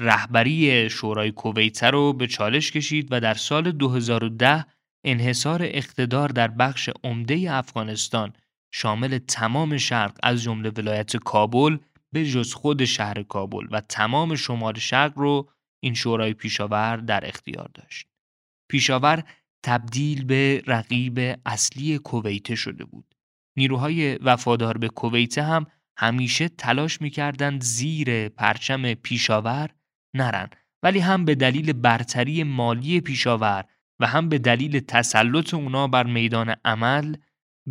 [0.00, 4.64] رهبری شورای کویت رو به چالش کشید و در سال 2010
[5.04, 8.32] انحصار اقتدار در بخش عمده افغانستان
[8.72, 11.78] شامل تمام شرق از جمله ولایت کابل
[12.12, 15.50] به جز خود شهر کابل و تمام شمال شرق رو
[15.82, 18.08] این شورای پیشاور در اختیار داشت.
[18.70, 19.24] پیشاور
[19.62, 23.17] تبدیل به رقیب اصلی کویته شده بود.
[23.58, 25.66] نیروهای وفادار به کویته هم
[25.96, 29.70] همیشه تلاش می‌کردند زیر پرچم پیشاور
[30.14, 30.50] نرن
[30.82, 33.64] ولی هم به دلیل برتری مالی پیشاور
[34.00, 37.16] و هم به دلیل تسلط اونا بر میدان عمل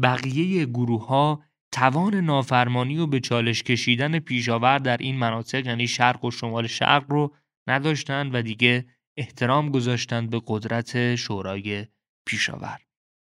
[0.03, 6.25] بقیه گروه ها توان نافرمانی و به چالش کشیدن پیشاور در این مناطق یعنی شرق
[6.25, 7.35] و شمال شرق رو
[7.67, 8.85] نداشتند و دیگه
[9.17, 11.85] احترام گذاشتند به قدرت شورای
[12.25, 12.79] پیشاور.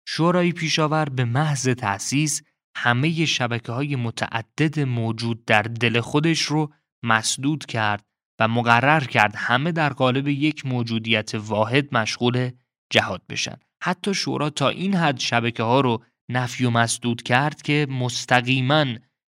[0.09, 2.43] شورای پیشاور به محض تأسیس
[2.79, 8.05] همه شبکه های متعدد موجود در دل خودش رو مسدود کرد
[8.41, 12.51] و مقرر کرد همه در قالب یک موجودیت واحد مشغول
[12.91, 13.57] جهاد بشن.
[13.83, 18.87] حتی شورا تا این حد شبکه ها رو نفی و مسدود کرد که مستقیما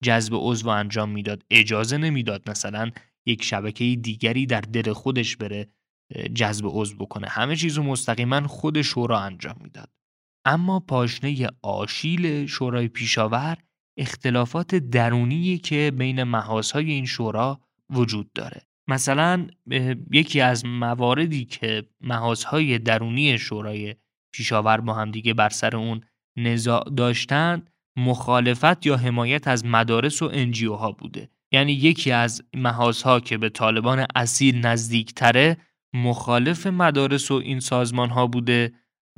[0.04, 1.44] جذب عضو انجام می‌داد.
[1.50, 2.92] اجازه نمی‌داد مثلا
[3.26, 5.68] یک شبکه دیگری در دل خودش بره
[6.36, 7.28] جذب عضو بکنه.
[7.28, 9.90] همه چیز رو مستقیما خود شورا انجام می‌داد.
[10.46, 13.58] اما پاشنه آشیل شورای پیشاور
[13.98, 18.62] اختلافات درونی که بین محاسهای این شورا وجود داره.
[18.88, 19.48] مثلا
[20.12, 23.96] یکی از مواردی که محاسهای درونی شورای
[24.34, 26.02] پیشاور با هم دیگه بر سر اون
[26.38, 31.30] نزاع داشتند مخالفت یا حمایت از مدارس و انجیو ها بوده.
[31.52, 35.58] یعنی یکی از محاسها که به طالبان اصیل نزدیکتره
[35.94, 38.74] مخالف مدارس و این سازمان ها بوده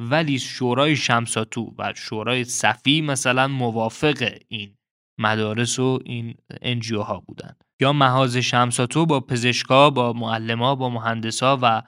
[0.09, 4.77] ولی شورای شمساتو و شورای صفی مثلا موافق این
[5.19, 7.55] مدارس و این انجیو ها بودن.
[7.81, 11.81] یا محاز شمساتو با پزشکا با معلما با مهندسا و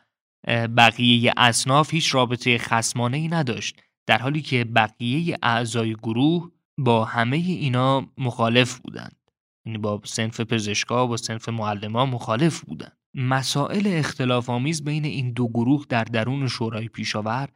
[0.77, 3.81] بقیه اصناف هیچ رابطه خسمانه ای نداشت.
[4.07, 9.15] در حالی که بقیه اعضای گروه با همه اینا مخالف بودند.
[9.65, 12.97] یعنی با سنف پزشکا با سنف معلما مخالف بودند.
[13.15, 17.49] مسائل اختلاف آمیز بین این دو گروه در درون شورای پیشاور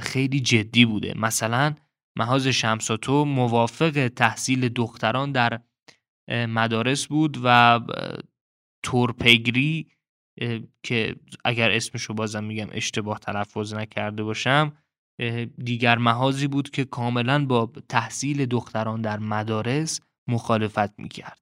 [0.00, 1.74] خیلی جدی بوده مثلا
[2.16, 5.60] محاز شمساتو موافق تحصیل دختران در
[6.30, 7.80] مدارس بود و
[8.82, 9.86] تورپگری
[10.82, 14.76] که اگر اسمشو بازم میگم اشتباه تلفظ نکرده باشم
[15.64, 21.38] دیگر محاضی بود که کاملا با تحصیل دختران در مدارس مخالفت می‌کرد.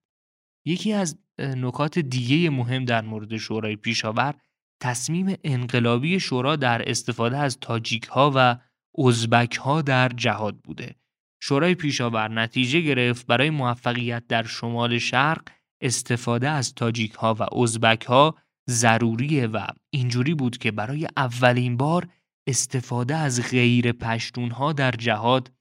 [0.66, 4.34] یکی از نکات دیگه مهم در مورد شورای پیشاور
[4.80, 8.58] تصمیم انقلابی شورا در استفاده از تاجیک ها و
[8.98, 10.94] ازبک ها در جهاد بوده.
[11.42, 15.42] شورای پیشاور نتیجه گرفت برای موفقیت در شمال شرق
[15.80, 18.36] استفاده از تاجیک ها و ازبک ها
[18.70, 22.08] ضروریه و اینجوری بود که برای اولین بار
[22.46, 25.52] استفاده از غیر پشتون ها در جهاد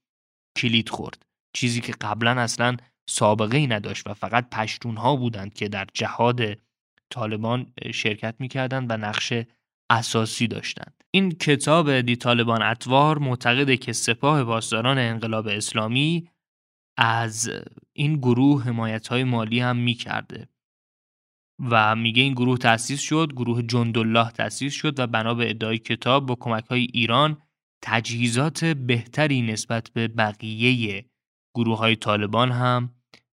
[0.58, 2.78] کلید خورد چیزی که قبلا اصلا
[3.10, 6.42] سابقه ای نداشت و فقط پشتون ها بودند که در جهاد
[7.10, 9.34] طالبان شرکت می‌کردند و نقش
[9.90, 11.04] اساسی داشتند.
[11.12, 16.30] این کتاب دی طالبان اتوار معتقده که سپاه پاسداران انقلاب اسلامی
[16.98, 17.52] از
[17.94, 20.50] این گروه حمایت های مالی هم می‌کرده
[21.60, 26.26] و میگه این گروه تأسیس شد گروه جندالله تأسیس شد و بنا به ادعای کتاب
[26.26, 27.42] با کمک های ایران
[27.84, 31.06] تجهیزات بهتری نسبت به بقیه
[31.56, 32.94] گروه های طالبان هم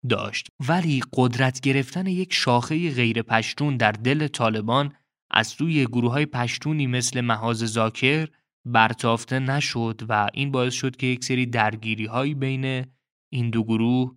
[0.09, 4.95] داشت ولی قدرت گرفتن یک شاخه غیر پشتون در دل طالبان
[5.31, 8.29] از سوی گروه های پشتونی مثل محاز زاکر
[8.65, 12.87] برتافته نشد و این باعث شد که یک سری درگیری هایی بین
[13.33, 14.17] این دو گروه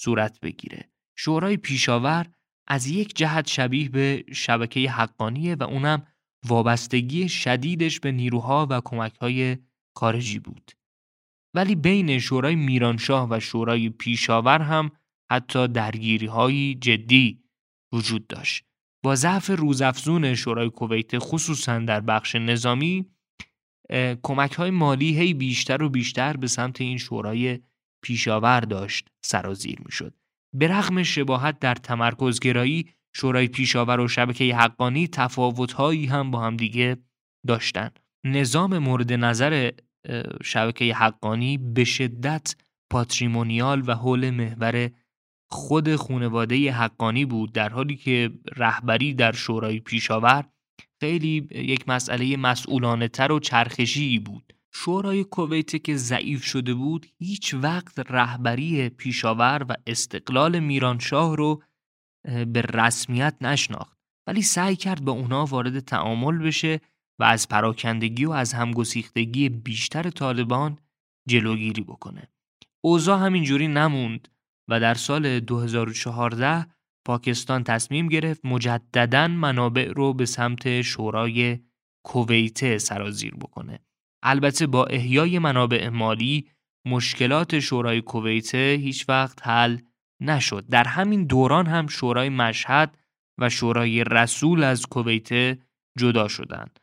[0.00, 2.26] صورت بگیره شورای پیشاور
[2.68, 6.06] از یک جهت شبیه به شبکه حقانیه و اونم
[6.46, 9.56] وابستگی شدیدش به نیروها و کمکهای
[9.96, 10.70] خارجی بود.
[11.54, 14.90] ولی بین شورای میرانشاه و شورای پیشاور هم
[15.30, 17.40] حتی درگیری های جدی
[17.92, 18.64] وجود داشت.
[19.04, 23.06] با ضعف روزافزون شورای کویت خصوصا در بخش نظامی
[24.22, 27.60] کمک های مالی هی بیشتر و بیشتر به سمت این شورای
[28.02, 30.14] پیشاور داشت سرازیر می شد.
[30.54, 36.96] به رغم شباهت در تمرکزگرایی شورای پیشاور و شبکه حقانی تفاوتهایی هم با هم دیگه
[37.46, 37.90] داشتن
[38.24, 39.70] نظام مورد نظر
[40.44, 42.54] شبکه حقانی به شدت
[42.90, 44.90] پاتریمونیال و حول محور
[45.54, 50.44] خود خونواده حقانی بود در حالی که رهبری در شورای پیشاور
[51.00, 54.52] خیلی یک مسئله مسئولانه تر و چرخشی بود.
[54.72, 61.62] شورای کویت که ضعیف شده بود هیچ وقت رهبری پیشاور و استقلال میرانشاه رو
[62.24, 63.98] به رسمیت نشناخت.
[64.26, 66.80] ولی سعی کرد با اونا وارد تعامل بشه
[67.18, 70.78] و از پراکندگی و از همگسیختگی بیشتر طالبان
[71.28, 72.28] جلوگیری بکنه.
[72.84, 74.28] اوضاع همینجوری نموند.
[74.68, 76.66] و در سال 2014
[77.06, 81.58] پاکستان تصمیم گرفت مجددا منابع رو به سمت شورای
[82.04, 83.80] کویت سرازیر بکنه.
[84.22, 86.50] البته با احیای منابع مالی
[86.86, 89.78] مشکلات شورای کویت هیچ وقت حل
[90.20, 90.66] نشد.
[90.66, 92.98] در همین دوران هم شورای مشهد
[93.38, 95.58] و شورای رسول از کویت
[95.98, 96.80] جدا شدند.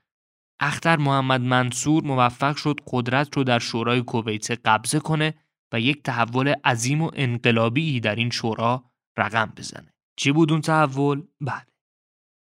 [0.60, 5.34] اختر محمد منصور موفق شد قدرت رو در شورای کویت قبضه کنه
[5.74, 9.94] و یک تحول عظیم و انقلابی در این شورا رقم بزنه.
[10.16, 11.66] چی بود اون تحول؟ بله.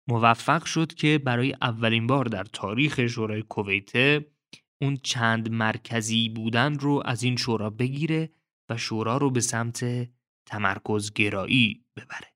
[0.07, 4.23] موفق شد که برای اولین بار در تاریخ شورای کویت
[4.81, 8.29] اون چند مرکزی بودن رو از این شورا بگیره
[8.69, 10.09] و شورا رو به سمت
[10.45, 12.33] تمرکز گرایی ببره.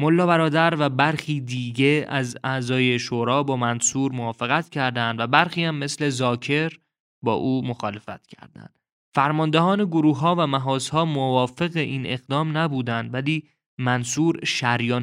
[0.00, 5.74] ملا برادر و برخی دیگه از اعضای شورا با منصور موافقت کردند و برخی هم
[5.74, 6.78] مثل زاکر
[7.22, 8.78] با او مخالفت کردند.
[9.14, 13.48] فرماندهان گروه ها و محاس ها موافق این اقدام نبودند ولی
[13.78, 14.40] منصور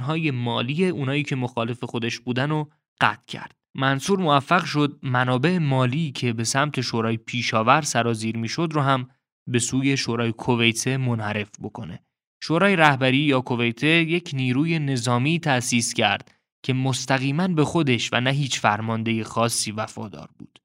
[0.01, 2.69] های مالی اونایی که مخالف خودش بودن رو
[3.01, 3.55] قطع کرد.
[3.75, 9.09] منصور موفق شد منابع مالی که به سمت شورای پیشاور سرازیر می‌شد رو هم
[9.47, 11.99] به سوی شورای کویت منحرف بکنه.
[12.43, 16.31] شورای رهبری یا کویت یک نیروی نظامی تأسیس کرد
[16.63, 20.59] که مستقیما به خودش و نه هیچ فرمانده خاصی وفادار بود.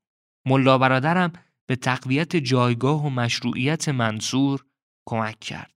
[0.46, 1.32] ملا برادرم
[1.68, 4.64] به تقویت جایگاه و مشروعیت منصور
[5.08, 5.72] کمک کرد.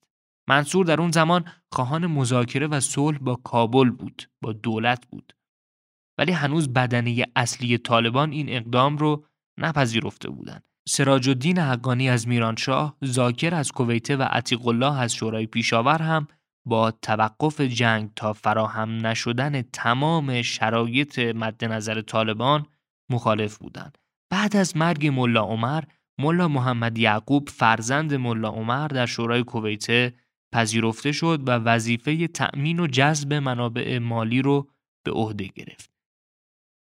[0.49, 5.33] منصور در اون زمان خواهان مذاکره و صلح با کابل بود، با دولت بود.
[6.19, 9.27] ولی هنوز بدنه اصلی طالبان این اقدام رو
[9.59, 10.65] نپذیرفته بودند.
[10.89, 16.27] سراج الدین حقانی از میرانشاه، زاکر از کویته و عتیق الله از شورای پیشاور هم
[16.67, 22.67] با توقف جنگ تا فراهم نشدن تمام شرایط مد نظر طالبان
[23.11, 23.99] مخالف بودند.
[24.31, 25.85] بعد از مرگ ملا عمر،
[26.19, 30.15] ملا محمد یعقوب فرزند ملا عمر در شورای کویته
[30.55, 34.69] پذیرفته شد و وظیفه تأمین و جذب منابع مالی رو
[35.05, 35.91] به عهده گرفت.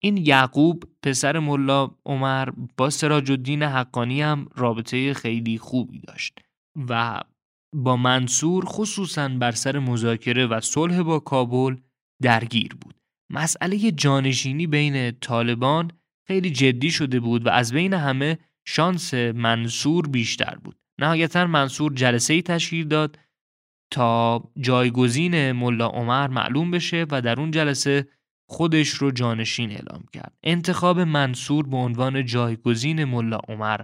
[0.03, 6.39] این یعقوب پسر ملا عمر با سراج الدین حقانی هم رابطه خیلی خوبی داشت
[6.89, 7.21] و
[7.75, 11.75] با منصور خصوصا بر سر مذاکره و صلح با کابل
[12.21, 12.95] درگیر بود.
[13.29, 15.91] مسئله جانشینی بین طالبان
[16.27, 20.79] خیلی جدی شده بود و از بین همه شانس منصور بیشتر بود.
[20.99, 23.19] نهایتا منصور جلسه ای تشکیل داد
[23.91, 28.07] تا جایگزین ملا عمر معلوم بشه و در اون جلسه
[28.49, 30.37] خودش رو جانشین اعلام کرد.
[30.43, 33.81] انتخاب منصور به عنوان جایگزین ملا عمر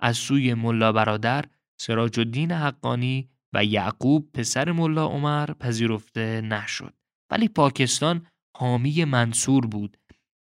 [0.00, 1.44] از سوی ملا برادر
[1.80, 6.94] سراج الدین حقانی و یعقوب پسر ملا عمر پذیرفته نشد.
[7.30, 8.26] ولی پاکستان
[8.56, 9.96] حامی منصور بود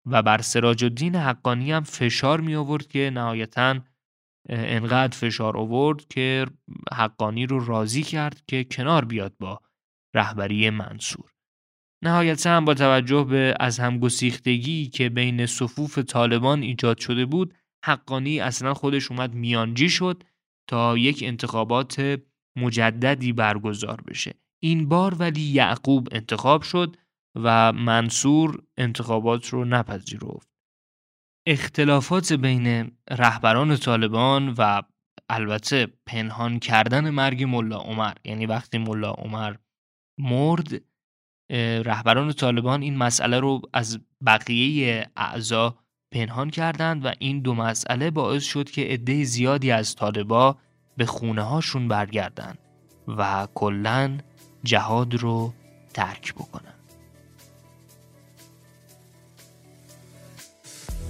[0.06, 3.80] و بر سراج الدین حقانی هم فشار می آورد که نهایتا
[4.50, 6.46] انقدر فشار آورد که
[6.94, 9.62] حقانی رو راضی کرد که کنار بیاد با
[10.16, 11.32] رهبری منصور.
[12.04, 17.54] نهایتا هم با توجه به از همگسیختگی که بین صفوف طالبان ایجاد شده بود
[17.86, 20.24] حقانی اصلا خودش اومد میانجی شد
[20.68, 22.20] تا یک انتخابات
[22.56, 26.98] مجددی برگزار بشه این بار ولی یعقوب انتخاب شد
[27.36, 30.50] و منصور انتخابات رو نپذیرفت.
[31.48, 34.82] اختلافات بین رهبران طالبان و
[35.30, 39.56] البته پنهان کردن مرگ ملا عمر یعنی وقتی ملا عمر
[40.20, 40.82] مرد
[41.86, 45.76] رهبران طالبان این مسئله رو از بقیه اعضا
[46.14, 50.58] پنهان کردند و این دو مسئله باعث شد که عده زیادی از طالبا
[50.98, 52.56] به خونه هاشون برگردن
[53.08, 54.18] و کلا
[54.64, 55.54] جهاد رو
[55.94, 56.71] ترک بکنن.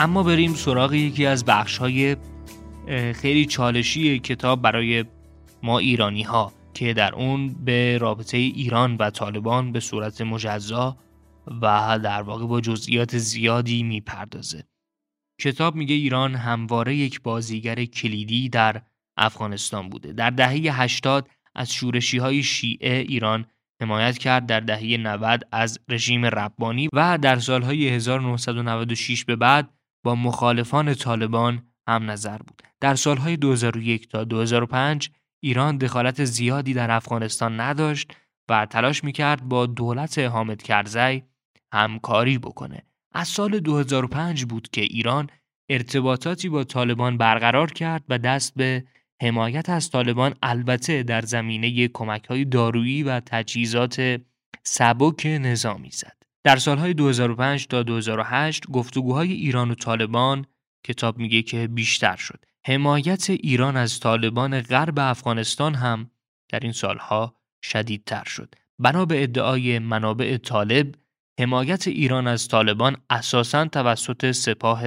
[0.00, 2.16] اما بریم سراغ یکی از بخش های
[3.14, 5.04] خیلی چالشی کتاب برای
[5.62, 10.96] ما ایرانی ها که در اون به رابطه ایران و طالبان به صورت مجزا
[11.62, 14.64] و در واقع با جزئیات زیادی می‌پردازه.
[15.40, 18.82] کتاب میگه ایران همواره یک بازیگر کلیدی در
[19.16, 20.12] افغانستان بوده.
[20.12, 23.46] در دهه 80 از شورشی های شیعه ایران
[23.82, 29.70] حمایت کرد در دهه 90 از رژیم ربانی و در سالهای 1996 به بعد
[30.02, 32.62] با مخالفان طالبان هم نظر بود.
[32.80, 38.12] در سالهای 2001 تا 2005 ایران دخالت زیادی در افغانستان نداشت
[38.48, 41.22] و تلاش می‌کرد با دولت حامد کرزی
[41.72, 42.82] همکاری بکنه.
[43.12, 45.30] از سال 2005 بود که ایران
[45.68, 48.84] ارتباطاتی با طالبان برقرار کرد و دست به
[49.22, 54.20] حمایت از طالبان البته در زمینه کمک های دارویی و تجهیزات
[54.62, 56.19] سبک نظامی زد.
[56.44, 60.46] در سالهای 2005 تا 2008 گفتگوهای ایران و طالبان
[60.86, 62.44] کتاب میگه که بیشتر شد.
[62.66, 66.10] حمایت ایران از طالبان غرب افغانستان هم
[66.48, 68.54] در این سالها شدیدتر شد.
[68.78, 70.94] بنا به ادعای منابع طالب
[71.40, 74.82] حمایت ایران از طالبان اساساً توسط سپاه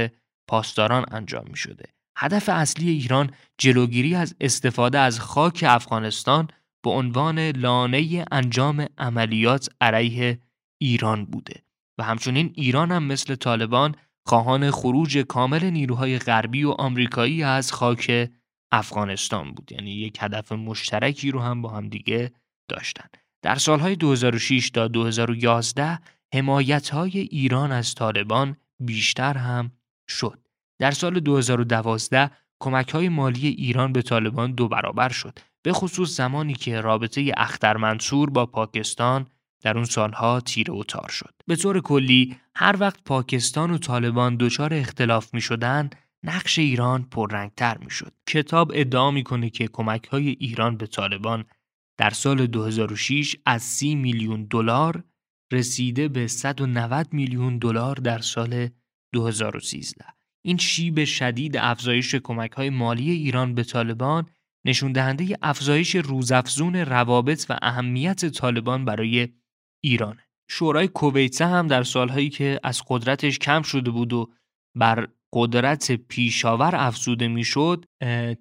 [0.48, 1.86] پاسداران انجام می شده.
[2.18, 6.48] هدف اصلی ایران جلوگیری از استفاده از خاک افغانستان
[6.84, 10.40] به عنوان لانه انجام عملیات علیه
[10.82, 11.64] ایران بوده.
[11.98, 13.96] و همچنین ایران هم مثل طالبان
[14.28, 18.32] خواهان خروج کامل نیروهای غربی و آمریکایی از خاک
[18.72, 19.72] افغانستان بود.
[19.72, 22.32] یعنی یک هدف مشترکی رو هم با هم دیگه
[22.70, 23.06] داشتن.
[23.42, 26.00] در سالهای 2006 تا 2011
[26.34, 29.72] حمایت ایران از طالبان بیشتر هم
[30.08, 30.40] شد.
[30.80, 32.32] در سال 2012
[32.64, 35.40] کمک های مالی ایران به طالبان دو برابر شد.
[35.66, 39.28] به خصوص زمانی که رابطه اختر منصور با پاکستان
[39.64, 41.34] در اون سالها تیره و تار شد.
[41.48, 45.90] به طور کلی هر وقت پاکستان و طالبان دچار اختلاف می شدن
[46.24, 48.14] نقش ایران پررنگتر می شد.
[48.28, 51.46] کتاب ادعا می‌کنه که کمک های ایران به طالبان
[51.98, 55.04] در سال 2006 از 30 میلیون دلار
[55.54, 58.70] رسیده به 190 میلیون دلار در سال
[59.14, 60.06] 2013.
[60.46, 64.28] این شیب شدید افزایش کمک های مالی ایران به طالبان
[64.66, 69.30] نشون دهنده افزایش روزافزون روابط و اهمیت طالبان برای
[69.84, 70.18] ایران
[70.50, 74.34] شورای کویته هم در سالهایی که از قدرتش کم شده بود و
[74.78, 77.86] بر قدرت پیشاور افزوده می‌شد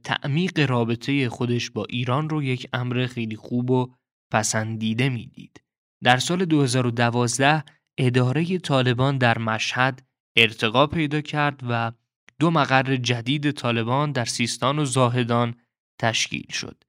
[0.04, 3.94] تعمیق رابطه خودش با ایران رو یک امر خیلی خوب و
[4.32, 5.62] پسندیده می‌دید.
[6.04, 7.64] در سال 2012
[7.98, 10.02] اداره طالبان در مشهد
[10.36, 11.92] ارتقا پیدا کرد و
[12.38, 15.54] دو مقر جدید طالبان در سیستان و زاهدان
[16.00, 16.84] تشکیل شد.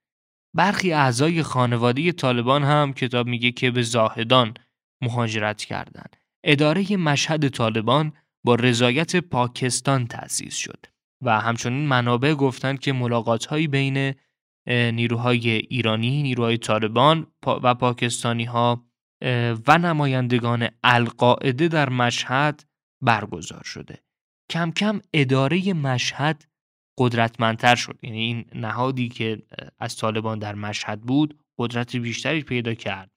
[0.56, 4.54] برخی اعضای خانواده طالبان هم کتاب میگه که به زاهدان
[5.02, 6.16] مهاجرت کردند.
[6.44, 8.14] اداره مشهد طالبان
[8.46, 10.86] با رضایت پاکستان تأسیس شد
[11.22, 14.14] و همچنین منابع گفتند که ملاقات بین
[14.68, 18.86] نیروهای ایرانی، نیروهای طالبان و پاکستانی ها
[19.68, 22.66] و نمایندگان القاعده در مشهد
[23.02, 24.00] برگزار شده.
[24.52, 26.46] کم کم اداره مشهد
[26.98, 28.00] قدرتمندتر شد.
[28.04, 29.42] یعنی این نهادی که
[29.80, 33.10] از طالبان در مشهد بود قدرت بیشتری پیدا کرد.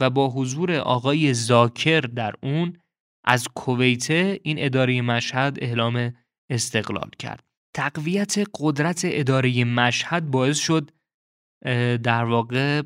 [0.00, 2.78] و با حضور آقای زاکر در اون
[3.24, 6.14] از کویته این اداره مشهد اعلام
[6.50, 7.44] استقلال کرد.
[7.76, 10.90] تقویت قدرت اداره مشهد باعث شد
[12.02, 12.82] در واقع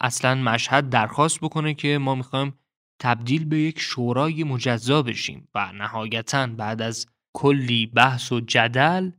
[0.00, 2.58] اصلا مشهد درخواست بکنه که ما می‌خوایم
[3.00, 5.48] تبدیل به یک شورای مجزا بشیم.
[5.54, 7.06] و نهایتا بعد از
[7.36, 9.10] کلی بحث و جدل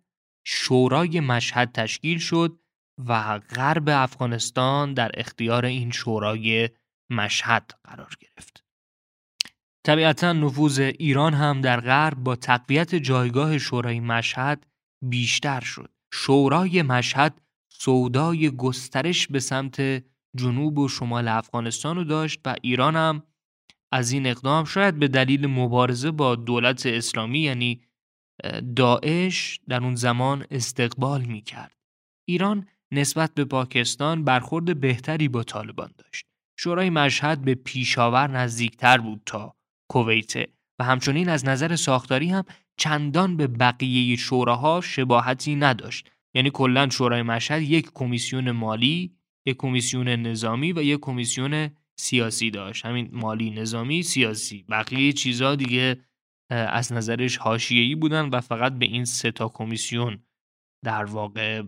[0.51, 2.59] شورای مشهد تشکیل شد
[3.07, 6.69] و غرب افغانستان در اختیار این شورای
[7.09, 8.63] مشهد قرار گرفت.
[9.85, 14.65] طبیعتا نفوذ ایران هم در غرب با تقویت جایگاه شورای مشهد
[15.03, 15.91] بیشتر شد.
[16.13, 20.03] شورای مشهد سودای گسترش به سمت
[20.35, 23.23] جنوب و شمال افغانستان رو داشت و ایران هم
[23.91, 27.81] از این اقدام شاید به دلیل مبارزه با دولت اسلامی یعنی
[28.75, 31.77] داعش در اون زمان استقبال می کرد.
[32.27, 36.25] ایران نسبت به پاکستان برخورد بهتری با طالبان داشت.
[36.59, 39.55] شورای مشهد به پیشاور نزدیکتر بود تا
[39.91, 40.47] کویته
[40.79, 42.43] و همچنین از نظر ساختاری هم
[42.77, 46.11] چندان به بقیه شوراها شباهتی نداشت.
[46.33, 49.15] یعنی کلا شورای مشهد یک کمیسیون مالی،
[49.45, 51.69] یک کمیسیون نظامی و یک کمیسیون
[51.99, 52.85] سیاسی داشت.
[52.85, 54.65] همین مالی، نظامی، سیاسی.
[54.69, 56.01] بقیه چیزها دیگه
[56.49, 60.23] از نظرش حاشیه‌ای بودن و فقط به این سه تا کمیسیون
[60.85, 61.63] در واقع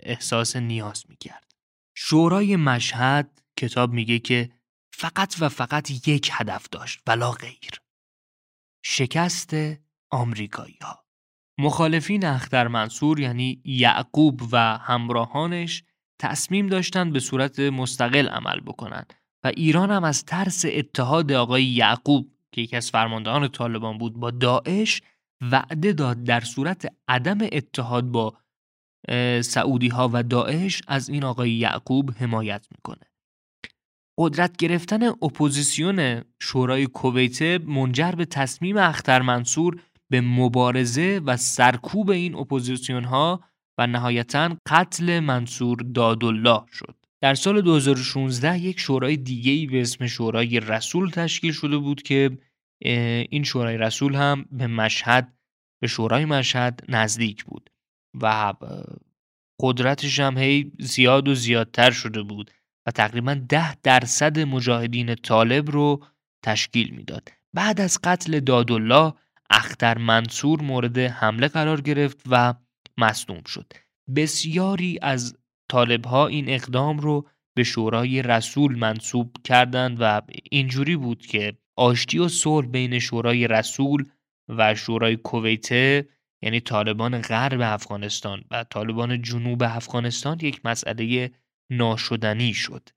[0.00, 1.52] احساس نیاز می‌کرد.
[1.96, 4.50] شورای مشهد کتاب میگه که
[4.92, 7.70] فقط و فقط یک هدف داشت ولا غیر.
[8.84, 9.56] شکست
[10.10, 11.04] آمریکایی ها.
[11.58, 15.84] مخالفین اختر منصور یعنی یعقوب و همراهانش
[16.20, 19.14] تصمیم داشتند به صورت مستقل عمل بکنند
[19.44, 24.30] و ایران هم از ترس اتحاد آقای یعقوب که یکی از فرماندهان طالبان بود با
[24.30, 25.02] داعش
[25.40, 28.34] وعده داد در صورت عدم اتحاد با
[29.42, 33.06] سعودی ها و داعش از این آقای یعقوب حمایت می‌کنه
[34.18, 39.80] قدرت گرفتن اپوزیسیون شورای کویته منجر به تصمیم اختر منصور
[40.10, 43.40] به مبارزه و سرکوب این اپوزیسیون ها
[43.78, 46.97] و نهایتا قتل منصور دادالله شد.
[47.20, 52.38] در سال 2016 یک شورای دیگه‌ای به اسم شورای رسول تشکیل شده بود که
[53.30, 55.34] این شورای رسول هم به مشهد
[55.80, 57.70] به شورای مشهد نزدیک بود
[58.20, 58.54] و
[59.60, 62.50] قدرتش هم هی زیاد و زیادتر شده بود
[62.86, 66.04] و تقریبا ده درصد مجاهدین طالب رو
[66.44, 67.28] تشکیل می‌داد.
[67.54, 69.12] بعد از قتل دادالله
[69.50, 72.54] اختر منصور مورد حمله قرار گرفت و
[72.98, 73.72] مصدوم شد.
[74.16, 75.36] بسیاری از
[75.68, 82.18] طالب ها این اقدام رو به شورای رسول منصوب کردند و اینجوری بود که آشتی
[82.18, 84.04] و صلح بین شورای رسول
[84.48, 86.08] و شورای کویته
[86.42, 91.30] یعنی طالبان غرب افغانستان و طالبان جنوب افغانستان یک مسئله
[91.70, 92.88] ناشدنی شد.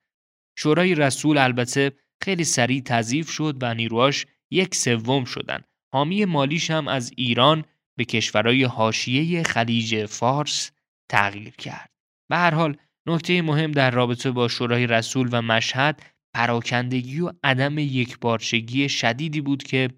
[0.58, 1.92] شورای رسول البته
[2.24, 5.64] خیلی سریع تضیف شد و نیروهاش یک سوم شدن.
[5.94, 7.66] حامی مالیش هم از ایران
[7.98, 10.72] به کشورهای حاشیه خلیج فارس
[11.10, 11.91] تغییر کرد.
[12.32, 12.78] به هر حال
[13.08, 16.02] نکته مهم در رابطه با شورای رسول و مشهد
[16.36, 19.90] پراکندگی و عدم یکپارچگی شدیدی بود که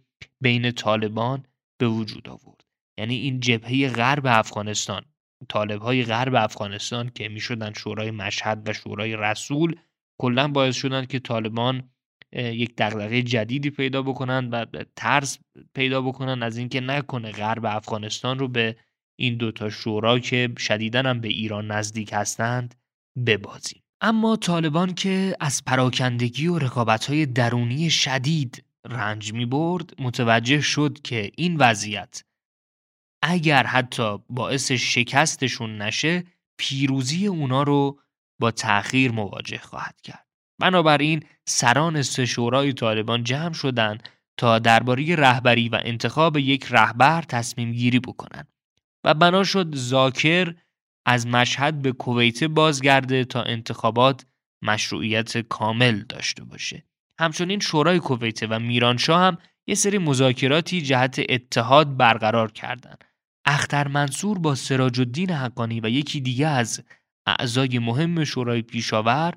[0.42, 1.46] بین طالبان
[1.80, 2.64] به وجود آورد.
[3.00, 5.06] یعنی این جبهه غرب افغانستان
[5.50, 9.76] طالب های غرب افغانستان که می شدن شورای مشهد و شورای رسول
[10.22, 11.90] کلا باعث شدن که طالبان
[12.34, 14.66] یک دغدغه جدیدی پیدا بکنن و
[14.96, 15.40] ترس
[15.74, 18.76] پیدا بکنن از اینکه نکنه غرب افغانستان رو به
[19.16, 22.76] این دوتا شورا که شدیدن هم به ایران نزدیک هستند
[23.26, 26.60] ببازیم اما طالبان که از پراکندگی و
[27.08, 32.24] های درونی شدید رنج می برد متوجه شد که این وضعیت
[33.24, 36.24] اگر حتی باعث شکستشون نشه
[36.58, 38.00] پیروزی اونا رو
[38.40, 40.28] با تأخیر مواجه خواهد کرد.
[40.62, 47.72] بنابراین سران سه شورای طالبان جمع شدند تا درباره رهبری و انتخاب یک رهبر تصمیم
[47.72, 48.53] گیری بکنند
[49.04, 50.56] و بنا شد زاکر
[51.06, 54.26] از مشهد به کویت بازگرده تا انتخابات
[54.62, 56.84] مشروعیت کامل داشته باشه.
[57.20, 59.38] همچنین شورای کویت و میرانشاه هم
[59.68, 63.04] یه سری مذاکراتی جهت اتحاد برقرار کردند
[63.46, 66.84] اختر منصور با سراج الدین حقانی و یکی دیگه از
[67.26, 69.34] اعضای مهم شورای پیشاور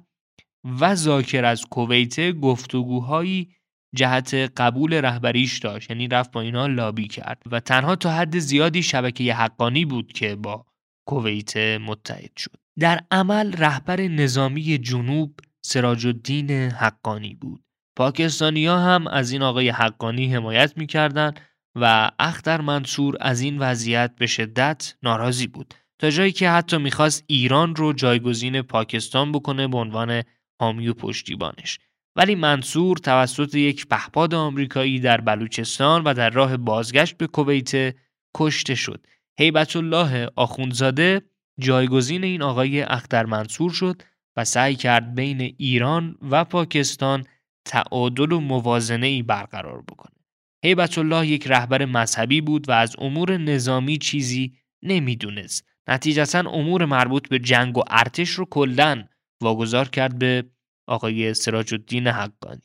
[0.80, 3.54] و زاکر از کویت گفتگوهایی
[3.96, 5.90] جهت قبول رهبریش داشت.
[5.90, 7.42] یعنی رفت با اینا لابی کرد.
[7.50, 10.66] و تنها تا حد زیادی شبکه حقانی بود که با
[11.08, 12.56] کویت متحد شد.
[12.78, 17.64] در عمل رهبر نظامی جنوب سراج الدین حقانی بود.
[17.96, 21.40] پاکستانی ها هم از این آقای حقانی حمایت می‌کردند
[21.80, 25.74] و اختر منصور از این وضعیت به شدت ناراضی بود.
[25.98, 30.22] تا جایی که حتی می‌خواست ایران رو جایگزین پاکستان بکنه به عنوان
[30.60, 31.78] حامی و پشتیبانش
[32.16, 37.94] ولی منصور توسط یک پهپاد آمریکایی در بلوچستان و در راه بازگشت به کویت
[38.36, 39.06] کشته شد.
[39.38, 41.22] هیبت الله آخوندزاده
[41.60, 44.02] جایگزین این آقای اختر منصور شد
[44.36, 47.24] و سعی کرد بین ایران و پاکستان
[47.64, 50.16] تعادل و موازنه ای برقرار بکنه.
[50.64, 54.52] هیبت الله یک رهبر مذهبی بود و از امور نظامی چیزی
[54.82, 55.64] نمی‌دونست.
[55.88, 59.08] نتیجتا امور مربوط به جنگ و ارتش رو کلن
[59.42, 60.44] واگذار کرد به
[60.86, 62.62] آقای سراج الدین حقانی.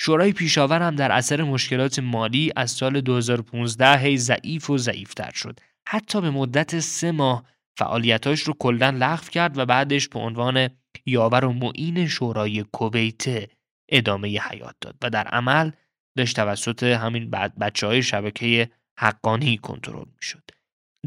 [0.00, 5.60] شورای پیشاور هم در اثر مشکلات مالی از سال 2015 هی ضعیف و ضعیفتر شد.
[5.88, 7.44] حتی به مدت سه ماه
[7.78, 10.68] فعالیتاش رو کلا لغو کرد و بعدش به عنوان
[11.06, 13.50] یاور و معین شورای کویت
[13.88, 15.70] ادامه حیات داد و در عمل
[16.16, 20.50] داشت توسط همین بچه های شبکه حقانی کنترل می شد.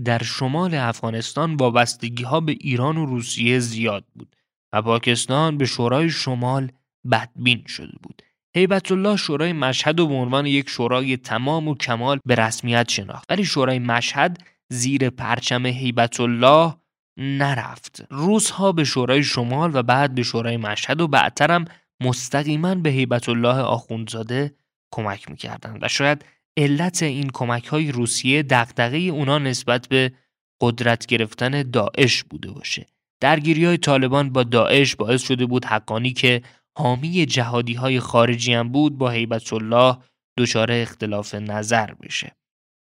[0.05, 4.35] در شمال افغانستان وابستگی ها به ایران و روسیه زیاد بود
[4.73, 6.71] و پاکستان به شورای شمال
[7.11, 8.21] بدبین شده بود.
[8.55, 13.31] هیبت الله شورای مشهد و به عنوان یک شورای تمام و کمال به رسمیت شناخت.
[13.31, 16.75] ولی شورای مشهد زیر پرچم هیبت الله
[17.17, 18.05] نرفت.
[18.09, 21.65] روس ها به شورای شمال و بعد به شورای مشهد و بعدترم
[22.01, 24.55] مستقیما به هیبت الله آخوندزاده
[24.91, 26.25] کمک می‌کردند و شاید
[26.57, 30.13] علت این کمک های روسیه دقدقه اونا نسبت به
[30.61, 32.85] قدرت گرفتن داعش بوده باشه.
[33.19, 36.41] درگیری های طالبان با داعش باعث شده بود حقانی که
[36.77, 39.97] حامی جهادی های خارجی هم بود با هیبت الله
[40.37, 42.35] دچار اختلاف نظر بشه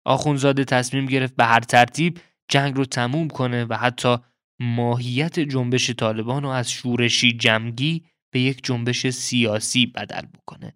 [0.06, 4.16] آخونزاده تصمیم گرفت به هر ترتیب جنگ رو تموم کنه و حتی
[4.60, 10.74] ماهیت جنبش طالبان رو از شورشی جمعی به یک جنبش سیاسی بدل بکنه.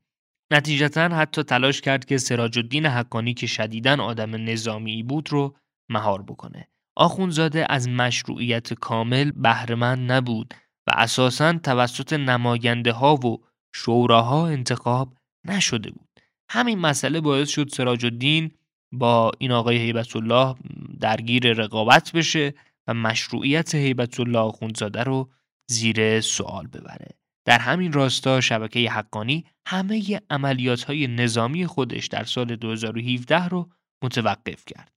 [0.52, 5.57] نتیجتا حتی تلاش کرد که سراج الدین حقانی که شدیداً آدم نظامی بود رو
[5.90, 6.68] مهار بکنه.
[6.97, 10.55] آخونزاده از مشروعیت کامل بهرهمند نبود
[10.86, 15.14] و اساساً توسط نماینده ها و شوراها انتخاب
[15.47, 16.09] نشده بود.
[16.51, 18.51] همین مسئله باعث شد سراج الدین
[18.92, 20.55] با این آقای هیبت الله
[21.01, 22.55] درگیر رقابت بشه
[22.86, 25.30] و مشروعیت هیبت الله آخوندزاده رو
[25.70, 27.09] زیر سوال ببره.
[27.45, 33.70] در همین راستا شبکه حقانی همه عملیات های نظامی خودش در سال 2017 رو
[34.05, 34.93] متوقف کرد.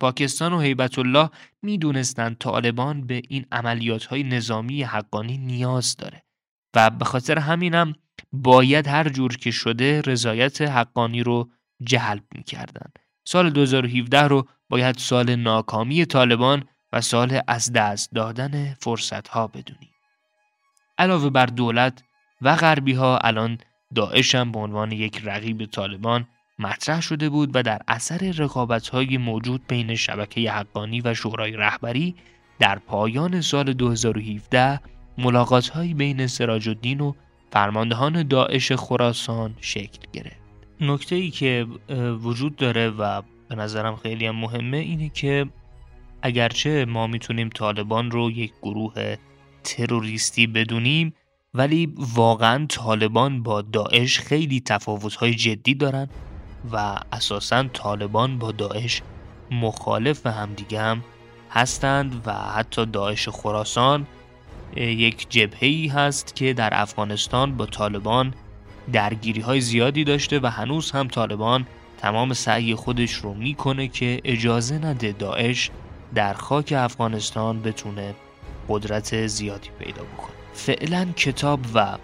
[0.00, 1.30] پاکستان و هیبت الله
[1.62, 6.22] می‌دونستند طالبان به این عملیات های نظامی حقانی نیاز داره
[6.74, 7.92] و به خاطر همینم
[8.32, 11.50] باید هر جور که شده رضایت حقانی رو
[11.82, 12.98] جلب می‌کردند.
[13.24, 19.90] سال 2017 رو باید سال ناکامی طالبان و سال از دست دادن فرصت ها بدونیم.
[20.98, 22.02] علاوه بر دولت
[22.42, 23.58] و غربی ها الان
[23.94, 26.26] داعش هم به عنوان یک رقیب طالبان
[26.60, 32.14] مطرح شده بود و در اثر رقابت های موجود بین شبکه حقانی و شورای رهبری
[32.58, 34.80] در پایان سال 2017
[35.18, 37.12] ملاقات های بین سراج الدین و
[37.52, 40.40] فرماندهان داعش خراسان شکل گرفت.
[40.80, 41.66] نکته ای که
[42.22, 45.46] وجود داره و به نظرم خیلی هم مهمه اینه که
[46.22, 49.16] اگرچه ما می‌تونیم طالبان رو یک گروه
[49.64, 51.14] تروریستی بدونیم
[51.54, 56.08] ولی واقعا طالبان با داعش خیلی تفاوت‌های جدی دارن
[56.72, 59.02] و اساسا طالبان با داعش
[59.50, 61.04] مخالف همدیگه هم
[61.50, 64.06] هستند و حتی داعش خراسان
[64.76, 68.34] یک جبهه‌ای هست که در افغانستان با طالبان
[68.92, 71.66] درگیری های زیادی داشته و هنوز هم طالبان
[71.98, 75.70] تمام سعی خودش رو می‌کنه که اجازه نده داعش
[76.14, 78.14] در خاک افغانستان بتونه
[78.68, 80.34] قدرت زیادی پیدا بکنه.
[80.52, 81.98] فعلا کتاب و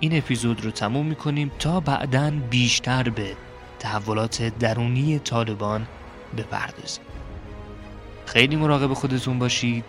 [0.00, 1.50] این اپیزود رو تموم می‌کنیم.
[1.58, 3.36] تا بعدا بیشتر به
[3.80, 5.86] تحولات درونی طالبان
[6.36, 7.04] بپردازیم
[8.26, 9.84] خیلی مراقب خودتون باشید.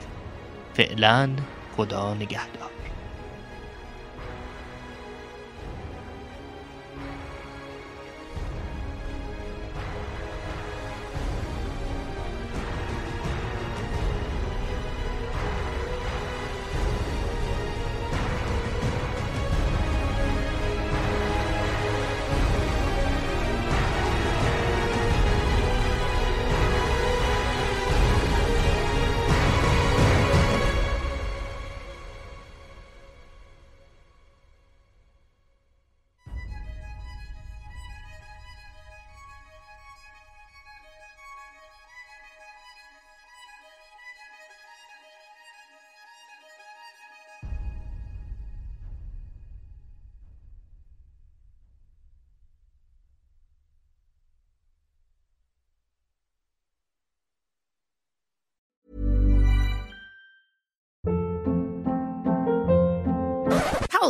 [0.74, 1.30] فعلا
[1.78, 2.70] خدا نگهدار.